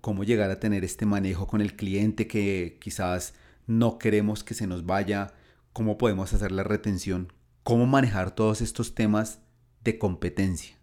¿Cómo 0.00 0.24
llegar 0.24 0.50
a 0.50 0.58
tener 0.58 0.82
este 0.82 1.06
manejo 1.06 1.46
con 1.46 1.60
el 1.60 1.76
cliente 1.76 2.26
que 2.26 2.76
quizás 2.80 3.34
no 3.68 3.98
queremos 3.98 4.42
que 4.42 4.54
se 4.54 4.66
nos 4.66 4.86
vaya? 4.86 5.28
¿Cómo 5.72 5.96
podemos 5.96 6.32
hacer 6.34 6.50
la 6.50 6.64
retención? 6.64 7.32
¿Cómo 7.62 7.86
manejar 7.86 8.34
todos 8.34 8.60
estos 8.62 8.96
temas 8.96 9.40
de 9.84 9.96
competencia? 9.96 10.74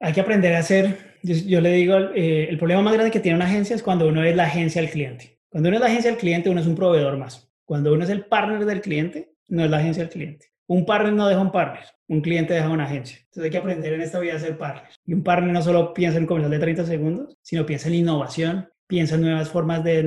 Hay 0.00 0.12
que 0.12 0.20
aprender 0.20 0.54
a 0.54 0.58
hacer, 0.58 1.16
yo, 1.22 1.62
le 1.62 1.72
digo, 1.72 1.96
eh, 2.14 2.46
el 2.50 2.58
problema 2.58 2.82
más 2.82 2.92
grande 2.92 3.10
que 3.10 3.20
tiene 3.20 3.36
una 3.36 3.46
agencia 3.46 3.74
es 3.74 3.82
cuando 3.82 4.06
uno 4.06 4.22
es 4.22 4.36
la 4.36 4.44
agencia 4.44 4.82
del 4.82 4.90
cliente. 4.90 5.40
Cuando 5.48 5.70
uno 5.70 5.78
es 5.78 5.80
la 5.80 5.88
agencia 5.88 6.10
del 6.10 6.20
cliente, 6.20 6.50
uno 6.50 6.60
es 6.60 6.66
un 6.66 6.76
proveedor 6.76 7.16
más. 7.16 7.50
Cuando 7.64 7.94
uno 7.94 8.04
es 8.04 8.10
el 8.10 8.26
partner 8.26 8.66
del 8.66 8.82
cliente, 8.82 9.32
no 9.48 9.64
es 9.64 9.70
la 9.70 9.78
agencia 9.78 10.02
del 10.02 10.12
cliente. 10.12 10.49
Un 10.70 10.86
partner 10.86 11.12
no 11.12 11.26
deja 11.26 11.40
un 11.40 11.50
partner, 11.50 11.82
un 12.06 12.20
cliente 12.20 12.54
deja 12.54 12.68
una 12.68 12.84
agencia. 12.84 13.18
Entonces 13.18 13.42
hay 13.42 13.50
que 13.50 13.58
aprender 13.58 13.92
en 13.92 14.02
esta 14.02 14.20
vida 14.20 14.36
a 14.36 14.38
ser 14.38 14.56
partner. 14.56 14.88
Y 15.04 15.14
un 15.14 15.24
partner 15.24 15.52
no 15.52 15.62
solo 15.62 15.92
piensa 15.92 16.16
en 16.16 16.22
un 16.22 16.26
comercial 16.28 16.52
de 16.52 16.60
30 16.60 16.86
segundos, 16.86 17.36
sino 17.42 17.66
piensa 17.66 17.88
en 17.88 17.94
innovación, 17.94 18.68
piensa 18.86 19.16
en 19.16 19.22
nuevas 19.22 19.48
formas 19.48 19.82
de, 19.82 19.98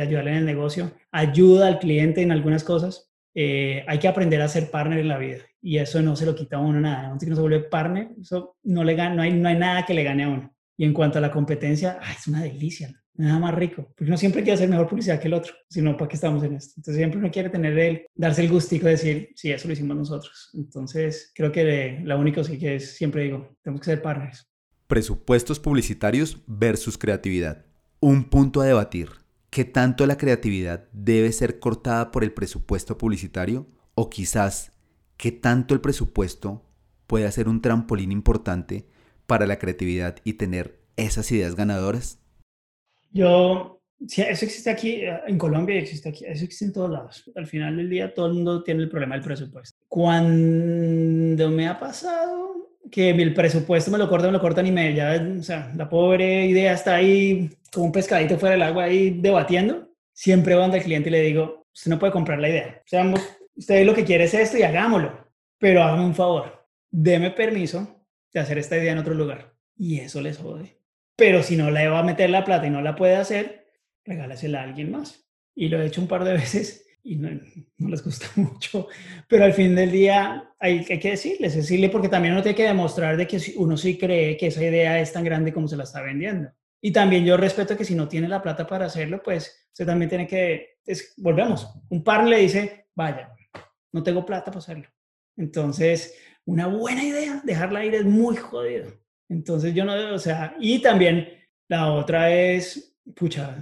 ayudarle 0.00 0.30
en 0.30 0.38
el 0.38 0.46
negocio, 0.46 0.90
ayuda 1.12 1.66
al 1.66 1.80
cliente 1.80 2.22
en 2.22 2.32
algunas 2.32 2.64
cosas. 2.64 3.10
Eh, 3.34 3.84
hay 3.86 3.98
que 3.98 4.08
aprender 4.08 4.40
a 4.40 4.48
ser 4.48 4.70
partner 4.70 5.00
en 5.00 5.08
la 5.08 5.18
vida 5.18 5.40
y 5.60 5.76
eso 5.76 6.00
no 6.00 6.16
se 6.16 6.24
lo 6.24 6.34
quita 6.34 6.56
a 6.56 6.60
uno 6.60 6.80
nada. 6.80 7.14
Que 7.20 7.26
no 7.26 7.36
se 7.36 7.42
vuelve 7.42 7.60
partner, 7.60 8.08
eso 8.18 8.56
no, 8.62 8.82
le 8.84 8.94
gana, 8.94 9.16
no, 9.16 9.20
hay, 9.20 9.34
no 9.34 9.50
hay 9.50 9.58
nada 9.58 9.84
que 9.84 9.92
le 9.92 10.02
gane 10.02 10.24
a 10.24 10.30
uno. 10.30 10.56
Y 10.78 10.86
en 10.86 10.94
cuanto 10.94 11.18
a 11.18 11.20
la 11.20 11.30
competencia, 11.30 12.00
es 12.10 12.26
una 12.26 12.42
delicia 12.42 12.90
nada 13.20 13.38
más 13.38 13.54
rico, 13.54 13.86
porque 13.96 14.04
uno 14.04 14.16
siempre 14.16 14.42
quiere 14.42 14.54
hacer 14.54 14.68
mejor 14.68 14.88
publicidad 14.88 15.20
que 15.20 15.28
el 15.28 15.34
otro, 15.34 15.52
sino 15.68 15.96
para 15.96 16.08
qué 16.08 16.16
estamos 16.16 16.42
en 16.42 16.54
esto. 16.54 16.74
Entonces 16.78 16.96
siempre 16.96 17.18
uno 17.18 17.30
quiere 17.30 17.50
tener 17.50 17.78
el, 17.78 18.06
darse 18.14 18.42
el 18.42 18.50
gustico 18.50 18.86
de 18.86 18.92
decir, 18.92 19.28
sí, 19.36 19.52
eso 19.52 19.68
lo 19.68 19.74
hicimos 19.74 19.96
nosotros. 19.96 20.50
Entonces 20.54 21.30
creo 21.34 21.52
que 21.52 22.00
la 22.04 22.16
única 22.16 22.42
sí 22.42 22.58
que 22.58 22.76
es, 22.76 22.96
siempre 22.96 23.24
digo, 23.24 23.56
tenemos 23.62 23.80
que 23.80 23.86
ser 23.86 24.02
partners. 24.02 24.48
Presupuestos 24.86 25.60
publicitarios 25.60 26.38
versus 26.46 26.96
creatividad. 26.96 27.66
Un 28.00 28.24
punto 28.24 28.62
a 28.62 28.64
debatir. 28.64 29.10
¿Qué 29.50 29.64
tanto 29.64 30.06
la 30.06 30.16
creatividad 30.16 30.88
debe 30.92 31.30
ser 31.32 31.58
cortada 31.58 32.12
por 32.12 32.24
el 32.24 32.32
presupuesto 32.32 32.96
publicitario? 32.96 33.66
O 33.94 34.08
quizás, 34.08 34.72
¿qué 35.16 35.30
tanto 35.30 35.74
el 35.74 35.80
presupuesto 35.80 36.64
puede 37.06 37.30
ser 37.32 37.48
un 37.48 37.60
trampolín 37.60 38.12
importante 38.12 38.86
para 39.26 39.46
la 39.46 39.58
creatividad 39.58 40.16
y 40.24 40.34
tener 40.34 40.80
esas 40.96 41.30
ideas 41.32 41.54
ganadoras? 41.54 42.19
Yo, 43.10 43.80
sí, 44.06 44.22
eso 44.22 44.44
existe 44.44 44.70
aquí 44.70 45.02
eh, 45.02 45.20
en 45.26 45.38
Colombia 45.38 45.78
existe 45.78 46.08
aquí, 46.08 46.24
eso 46.24 46.44
existe 46.44 46.66
en 46.66 46.72
todos 46.72 46.90
lados. 46.90 47.30
Al 47.34 47.46
final 47.46 47.76
del 47.76 47.90
día 47.90 48.14
todo 48.14 48.26
el 48.26 48.34
mundo 48.34 48.62
tiene 48.62 48.82
el 48.82 48.88
problema 48.88 49.16
del 49.16 49.24
presupuesto. 49.24 49.78
Cuando 49.88 51.50
me 51.50 51.68
ha 51.68 51.78
pasado 51.78 52.70
que 52.90 53.10
el 53.10 53.34
presupuesto 53.34 53.90
me 53.90 53.98
lo 53.98 54.08
cortan, 54.08 54.30
me 54.30 54.38
lo 54.38 54.40
cortan 54.40 54.66
y 54.66 54.72
me 54.72 54.94
ya, 54.94 55.20
o 55.38 55.42
sea, 55.42 55.72
la 55.76 55.88
pobre 55.88 56.46
idea 56.46 56.72
está 56.72 56.96
ahí 56.96 57.50
como 57.72 57.86
un 57.86 57.92
pescadito 57.92 58.38
fuera 58.38 58.54
del 58.54 58.62
agua 58.62 58.84
ahí 58.84 59.10
debatiendo, 59.10 59.88
siempre 60.12 60.54
voy 60.54 60.64
al 60.64 60.82
cliente 60.82 61.08
y 61.08 61.12
le 61.12 61.22
digo, 61.22 61.66
usted 61.72 61.90
no 61.90 61.98
puede 61.98 62.12
comprar 62.12 62.40
la 62.40 62.48
idea. 62.48 62.80
O 62.84 62.88
sea, 62.88 63.14
usted 63.54 63.84
lo 63.84 63.94
que 63.94 64.04
quiere 64.04 64.24
es 64.24 64.34
esto 64.34 64.58
y 64.58 64.62
hagámoslo, 64.62 65.28
pero 65.58 65.82
hágame 65.82 66.04
un 66.04 66.14
favor, 66.14 66.66
deme 66.90 67.30
permiso 67.30 68.04
de 68.32 68.40
hacer 68.40 68.58
esta 68.58 68.76
idea 68.76 68.92
en 68.92 68.98
otro 68.98 69.14
lugar. 69.14 69.54
Y 69.76 70.00
eso 70.00 70.20
les 70.20 70.38
jode 70.38 70.79
pero 71.20 71.42
si 71.42 71.54
no 71.54 71.70
le 71.70 71.86
va 71.86 71.98
a 71.98 72.02
meter 72.02 72.30
la 72.30 72.46
plata 72.46 72.66
y 72.66 72.70
no 72.70 72.80
la 72.80 72.96
puede 72.96 73.16
hacer, 73.16 73.66
regálasela 74.06 74.60
a 74.60 74.64
alguien 74.64 74.90
más. 74.90 75.28
Y 75.54 75.68
lo 75.68 75.78
he 75.78 75.84
hecho 75.84 76.00
un 76.00 76.08
par 76.08 76.24
de 76.24 76.32
veces 76.42 76.86
y 77.02 77.16
no, 77.16 77.28
les 77.76 78.02
gusta 78.02 78.26
mucho, 78.36 78.88
pero 79.28 79.44
al 79.44 79.52
fin 79.52 79.74
del 79.74 79.92
día 79.92 80.50
hay, 80.58 80.78
hay, 80.88 80.98
que 80.98 81.10
decirles, 81.10 81.54
decirle 81.54 81.90
porque 81.90 82.08
también 82.08 82.32
uno 82.32 82.42
tiene 82.42 82.56
que 82.56 82.64
demostrar 82.64 83.18
de 83.18 83.26
que 83.26 83.38
uno 83.56 83.76
sí 83.76 83.98
cree 83.98 84.38
que 84.38 84.46
esa 84.46 84.64
idea 84.64 84.98
es 84.98 85.12
tan 85.12 85.22
grande 85.22 85.52
como 85.52 85.68
se 85.68 85.76
la 85.76 85.84
está 85.84 86.00
vendiendo. 86.00 86.50
Y 86.80 86.90
también 86.90 87.26
yo 87.26 87.36
respeto 87.36 87.76
que 87.76 87.84
si 87.84 87.94
no 87.94 88.08
tiene 88.08 88.26
la 88.26 88.40
plata 88.40 88.66
para 88.66 88.86
hacerlo, 88.86 89.22
pues 89.22 89.68
usted 89.72 89.84
también 89.84 90.08
tiene 90.08 90.26
que, 90.26 90.78
volvemos, 91.18 91.70
un 91.90 92.02
par 92.02 92.26
le 92.26 92.38
dice, 92.38 92.86
vaya, 92.94 93.30
no 93.92 94.02
tengo 94.02 94.24
plata 94.24 94.46
para 94.46 94.60
hacerlo. 94.60 94.88
Entonces, 95.36 96.16
una 96.46 96.66
buena 96.66 97.04
idea, 97.04 97.42
dejarla 97.44 97.84
ir 97.84 97.94
es 97.94 98.06
muy 98.06 98.36
jodido. 98.36 98.99
Entonces 99.30 99.72
yo 99.74 99.84
no, 99.84 100.14
o 100.14 100.18
sea, 100.18 100.56
y 100.60 100.80
también 100.82 101.28
la 101.68 101.92
otra 101.92 102.34
es, 102.34 102.98
pucha, 103.14 103.56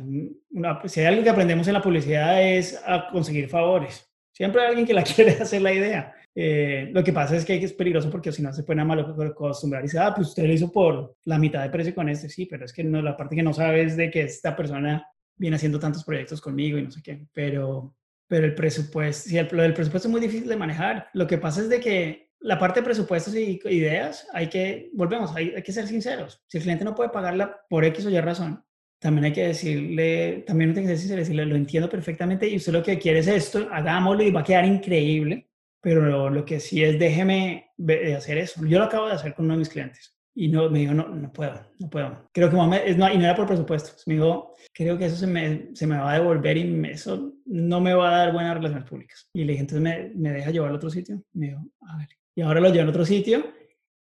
si 0.86 1.00
hay 1.00 1.06
algo 1.06 1.22
que 1.22 1.30
aprendemos 1.30 1.68
en 1.68 1.74
la 1.74 1.82
publicidad 1.82 2.42
es 2.42 2.82
a 2.86 3.08
conseguir 3.12 3.48
favores. 3.48 4.10
Siempre 4.34 4.62
hay 4.62 4.68
alguien 4.68 4.86
que 4.86 4.94
la 4.94 5.02
quiere 5.14 5.32
hacer 5.32 5.60
la 5.62 5.72
idea. 5.72 6.14
Eh, 6.34 6.90
lo 6.92 7.04
que 7.04 7.12
pasa 7.12 7.36
es 7.36 7.44
que 7.44 7.56
es 7.56 7.72
peligroso 7.72 8.10
porque 8.10 8.32
si 8.32 8.42
no 8.42 8.52
se 8.52 8.62
puede 8.62 8.82
malo 8.84 9.14
acostumbrar 9.22 9.82
y 9.82 9.86
dice, 9.86 9.98
ah, 9.98 10.14
pues 10.14 10.28
usted 10.28 10.44
lo 10.44 10.52
hizo 10.52 10.72
por 10.72 11.16
la 11.24 11.38
mitad 11.38 11.62
de 11.62 11.70
precio 11.70 11.94
con 11.94 12.08
este, 12.08 12.28
sí, 12.28 12.46
pero 12.46 12.64
es 12.64 12.72
que 12.72 12.84
no, 12.84 13.02
la 13.02 13.16
parte 13.16 13.36
que 13.36 13.42
no 13.42 13.52
sabes 13.52 13.96
de 13.96 14.10
que 14.10 14.22
esta 14.22 14.56
persona 14.56 15.04
viene 15.36 15.56
haciendo 15.56 15.78
tantos 15.78 16.04
proyectos 16.04 16.40
conmigo 16.40 16.78
y 16.78 16.82
no 16.82 16.90
sé 16.90 17.02
qué, 17.02 17.26
pero, 17.32 17.94
pero 18.26 18.46
el 18.46 18.54
presupuesto, 18.54 19.28
sí, 19.28 19.36
el, 19.36 19.48
del 19.48 19.74
presupuesto 19.74 20.08
es 20.08 20.12
muy 20.12 20.20
difícil 20.20 20.48
de 20.48 20.56
manejar. 20.56 21.08
Lo 21.12 21.26
que 21.26 21.38
pasa 21.38 21.60
es 21.60 21.68
de 21.68 21.80
que 21.80 22.27
la 22.40 22.58
parte 22.58 22.80
de 22.80 22.84
presupuestos 22.84 23.34
y 23.34 23.60
ideas, 23.64 24.26
hay 24.32 24.48
que, 24.48 24.90
volvemos, 24.92 25.34
hay, 25.34 25.52
hay, 25.56 25.62
que 25.62 25.72
ser 25.72 25.86
sinceros. 25.86 26.42
Si 26.46 26.58
el 26.58 26.62
cliente 26.62 26.84
no 26.84 26.94
puede 26.94 27.10
pagarla 27.10 27.60
por 27.68 27.84
X 27.84 28.06
o 28.06 28.10
Y 28.10 28.20
razón, 28.20 28.64
también 28.98 29.26
hay 29.26 29.32
que 29.32 29.46
decirle, 29.48 30.44
también 30.46 30.72
tiene 30.72 30.88
que 30.88 30.94
ser 30.94 30.98
sincero, 30.98 31.20
decirle, 31.20 31.46
lo 31.46 31.56
entiendo 31.56 31.88
perfectamente 31.88 32.48
y 32.48 32.56
usted 32.56 32.72
lo 32.72 32.82
que 32.82 32.98
quiere 32.98 33.20
es 33.20 33.28
esto, 33.28 33.68
hagámoslo 33.70 34.22
y 34.22 34.32
va 34.32 34.40
a 34.40 34.44
quedar 34.44 34.64
increíble, 34.64 35.48
pero 35.80 36.30
lo, 36.30 36.44
que 36.44 36.58
sí 36.58 36.82
es 36.82 36.98
déjeme 36.98 37.70
hacer 38.16 38.38
eso. 38.38 38.64
Yo 38.66 38.78
lo 38.78 38.86
acabo 38.86 39.06
de 39.06 39.14
hacer 39.14 39.34
con 39.34 39.44
uno 39.44 39.54
de 39.54 39.60
mis 39.60 39.68
clientes 39.68 40.16
y 40.34 40.48
no, 40.48 40.68
me 40.68 40.80
dijo, 40.80 40.94
no, 40.94 41.08
no 41.08 41.32
puedo, 41.32 41.60
no 41.78 41.88
puedo. 41.88 42.28
Creo 42.32 42.50
que 42.50 42.56
no, 42.56 43.12
y 43.12 43.18
no 43.18 43.24
era 43.24 43.34
por 43.34 43.46
presupuesto. 43.46 43.92
Me 44.06 44.14
dijo, 44.14 44.54
creo 44.72 44.98
que 44.98 45.06
eso 45.06 45.16
se 45.16 45.26
me, 45.26 45.70
se 45.74 45.86
me 45.86 45.96
va 45.96 46.12
a 46.12 46.18
devolver 46.18 46.56
y 46.56 46.82
eso 46.90 47.34
no 47.46 47.80
me 47.80 47.94
va 47.94 48.08
a 48.08 48.18
dar 48.18 48.32
buenas 48.32 48.54
relaciones 48.54 48.88
públicas. 48.88 49.28
Y 49.32 49.44
le 49.44 49.52
dije, 49.52 49.60
entonces 49.62 49.82
me, 49.82 50.12
me 50.14 50.32
deja 50.32 50.50
llevar 50.50 50.70
al 50.70 50.76
otro 50.76 50.90
sitio. 50.90 51.22
Me 51.32 51.48
dijo, 51.48 51.60
ver, 51.98 52.08
y 52.34 52.42
ahora 52.42 52.60
lo 52.60 52.68
llevo 52.68 52.82
en 52.82 52.88
otro 52.88 53.04
sitio 53.04 53.52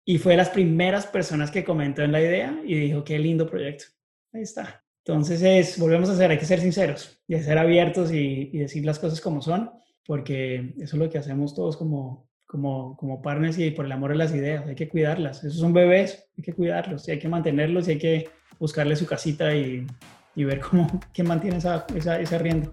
y 0.05 0.17
fue 0.17 0.33
de 0.33 0.37
las 0.37 0.49
primeras 0.49 1.05
personas 1.05 1.51
que 1.51 1.63
comentó 1.63 2.01
en 2.01 2.11
la 2.11 2.21
idea 2.21 2.59
y 2.65 2.75
dijo, 2.75 3.03
qué 3.03 3.19
lindo 3.19 3.49
proyecto. 3.49 3.85
Ahí 4.33 4.41
está. 4.41 4.83
Entonces, 5.05 5.41
es, 5.41 5.79
volvemos 5.79 6.09
a 6.09 6.13
hacer, 6.13 6.31
hay 6.31 6.37
que 6.37 6.45
ser 6.45 6.59
sinceros 6.59 7.21
y 7.27 7.37
ser 7.39 7.57
abiertos 7.57 8.11
y, 8.11 8.57
decir 8.57 8.85
las 8.85 8.99
cosas 8.99 9.19
como 9.19 9.41
son, 9.41 9.71
porque 10.05 10.73
eso 10.77 10.95
es 10.95 11.01
lo 11.01 11.09
que 11.09 11.17
hacemos 11.17 11.55
todos 11.55 11.75
como, 11.75 12.29
como, 12.45 12.95
como 12.97 13.21
partners 13.21 13.57
y 13.57 13.71
por 13.71 13.85
el 13.85 13.91
amor 13.91 14.11
a 14.11 14.15
las 14.15 14.33
ideas, 14.33 14.67
hay 14.67 14.75
que 14.75 14.89
cuidarlas. 14.89 15.43
Esos 15.43 15.59
son 15.59 15.73
bebés, 15.73 16.29
hay 16.37 16.43
que 16.43 16.53
cuidarlos 16.53 17.07
y 17.07 17.11
hay 17.11 17.19
que 17.19 17.29
mantenerlos 17.29 17.87
y 17.87 17.91
hay 17.91 17.97
que 17.97 18.29
buscarle 18.59 18.95
su 18.95 19.05
casita 19.05 19.55
y, 19.55 19.87
ver 20.35 20.59
cómo, 20.59 20.99
quién 21.13 21.27
mantiene 21.27 21.57
esa, 21.57 21.85
esa, 21.95 22.19
esa 22.19 22.37
rienda. 22.37 22.71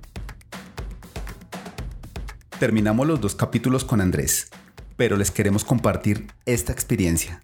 Terminamos 2.59 3.07
los 3.07 3.21
dos 3.21 3.35
capítulos 3.35 3.85
con 3.85 4.01
Andrés 4.01 4.51
pero 4.99 5.17
les 5.17 5.31
queremos 5.31 5.65
compartir 5.65 6.27
esta 6.45 6.73
experiencia. 6.73 7.41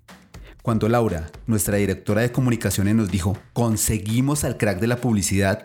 Cuando 0.60 0.88
Laura, 0.88 1.30
nuestra 1.46 1.76
directora 1.76 2.22
de 2.22 2.32
comunicaciones, 2.32 2.96
nos 2.96 3.10
dijo, 3.10 3.38
conseguimos 3.52 4.42
al 4.42 4.56
crack 4.56 4.80
de 4.80 4.88
la 4.88 4.96
publicidad, 4.96 5.62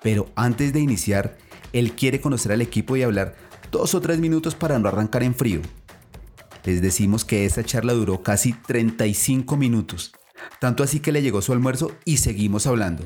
pero 0.00 0.30
antes 0.36 0.72
de 0.72 0.78
iniciar, 0.78 1.36
él 1.72 1.92
quiere 1.92 2.20
conocer 2.20 2.52
al 2.52 2.62
equipo 2.62 2.96
y 2.96 3.02
hablar 3.02 3.34
dos 3.72 3.96
o 3.96 4.00
tres 4.00 4.20
minutos 4.20 4.54
para 4.54 4.78
no 4.78 4.86
arrancar 4.86 5.24
en 5.24 5.34
frío. 5.34 5.60
Les 6.64 6.80
decimos 6.80 7.24
que 7.24 7.44
esa 7.46 7.64
charla 7.64 7.94
duró 7.94 8.22
casi 8.22 8.52
35 8.52 9.56
minutos, 9.56 10.12
tanto 10.60 10.84
así 10.84 11.00
que 11.00 11.10
le 11.10 11.20
llegó 11.20 11.42
su 11.42 11.52
almuerzo 11.52 11.90
y 12.04 12.18
seguimos 12.18 12.68
hablando. 12.68 13.04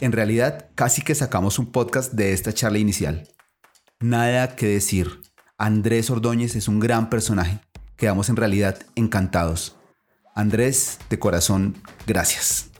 En 0.00 0.10
realidad, 0.10 0.70
casi 0.74 1.02
que 1.02 1.14
sacamos 1.14 1.60
un 1.60 1.70
podcast 1.70 2.14
de 2.14 2.32
esta 2.32 2.52
charla 2.52 2.78
inicial. 2.78 3.28
Nada 4.00 4.56
que 4.56 4.66
decir. 4.66 5.20
Andrés 5.60 6.08
Ordóñez 6.08 6.56
es 6.56 6.68
un 6.68 6.80
gran 6.80 7.10
personaje. 7.10 7.58
Quedamos 7.98 8.30
en 8.30 8.36
realidad 8.36 8.78
encantados. 8.94 9.76
Andrés, 10.34 10.98
de 11.10 11.18
corazón, 11.18 11.76
gracias. 12.06 12.70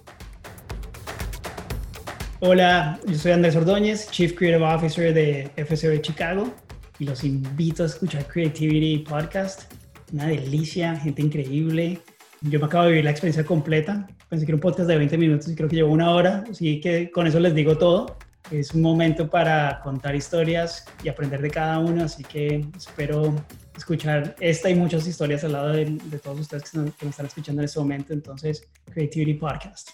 Hola, 2.38 2.98
yo 3.06 3.16
soy 3.16 3.32
Andrés 3.32 3.54
Ordóñez, 3.54 4.10
Chief 4.10 4.34
Creative 4.34 4.64
Officer 4.64 5.12
de 5.12 5.50
FCO 5.56 5.94
Chicago 6.00 6.54
y 6.98 7.04
los 7.04 7.22
invito 7.22 7.82
a 7.82 7.86
escuchar 7.86 8.26
Creativity 8.26 9.04
Podcast. 9.06 9.70
Una 10.14 10.28
delicia, 10.28 10.96
gente 10.96 11.20
increíble. 11.20 12.00
Yo 12.40 12.60
me 12.60 12.64
acabo 12.64 12.84
de 12.84 12.90
vivir 12.92 13.04
la 13.04 13.10
experiencia 13.10 13.44
completa. 13.44 14.08
Pensé 14.30 14.46
que 14.46 14.52
era 14.52 14.56
un 14.56 14.62
podcast 14.62 14.88
de 14.88 14.96
20 14.96 15.18
minutos 15.18 15.48
y 15.48 15.54
creo 15.54 15.68
que 15.68 15.76
llevo 15.76 15.92
una 15.92 16.12
hora, 16.12 16.44
así 16.50 16.80
que 16.80 17.10
con 17.10 17.26
eso 17.26 17.40
les 17.40 17.54
digo 17.54 17.76
todo 17.76 18.16
es 18.50 18.74
un 18.74 18.82
momento 18.82 19.30
para 19.30 19.80
contar 19.82 20.14
historias 20.14 20.84
y 21.02 21.08
aprender 21.08 21.40
de 21.40 21.50
cada 21.50 21.78
uno, 21.78 22.04
así 22.04 22.22
que 22.24 22.66
espero 22.76 23.34
escuchar 23.76 24.36
esta 24.40 24.68
y 24.70 24.74
muchas 24.74 25.06
historias 25.06 25.44
al 25.44 25.52
lado 25.52 25.68
de, 25.68 25.96
todos 26.22 26.40
ustedes 26.40 26.70
que, 26.70 26.78
nos 26.78 26.92
están 27.02 27.26
escuchando 27.26 27.62
en 27.62 27.66
este 27.66 27.78
momento. 27.78 28.12
Entonces, 28.12 28.68
Creativity 28.92 29.34
Podcast. 29.34 29.90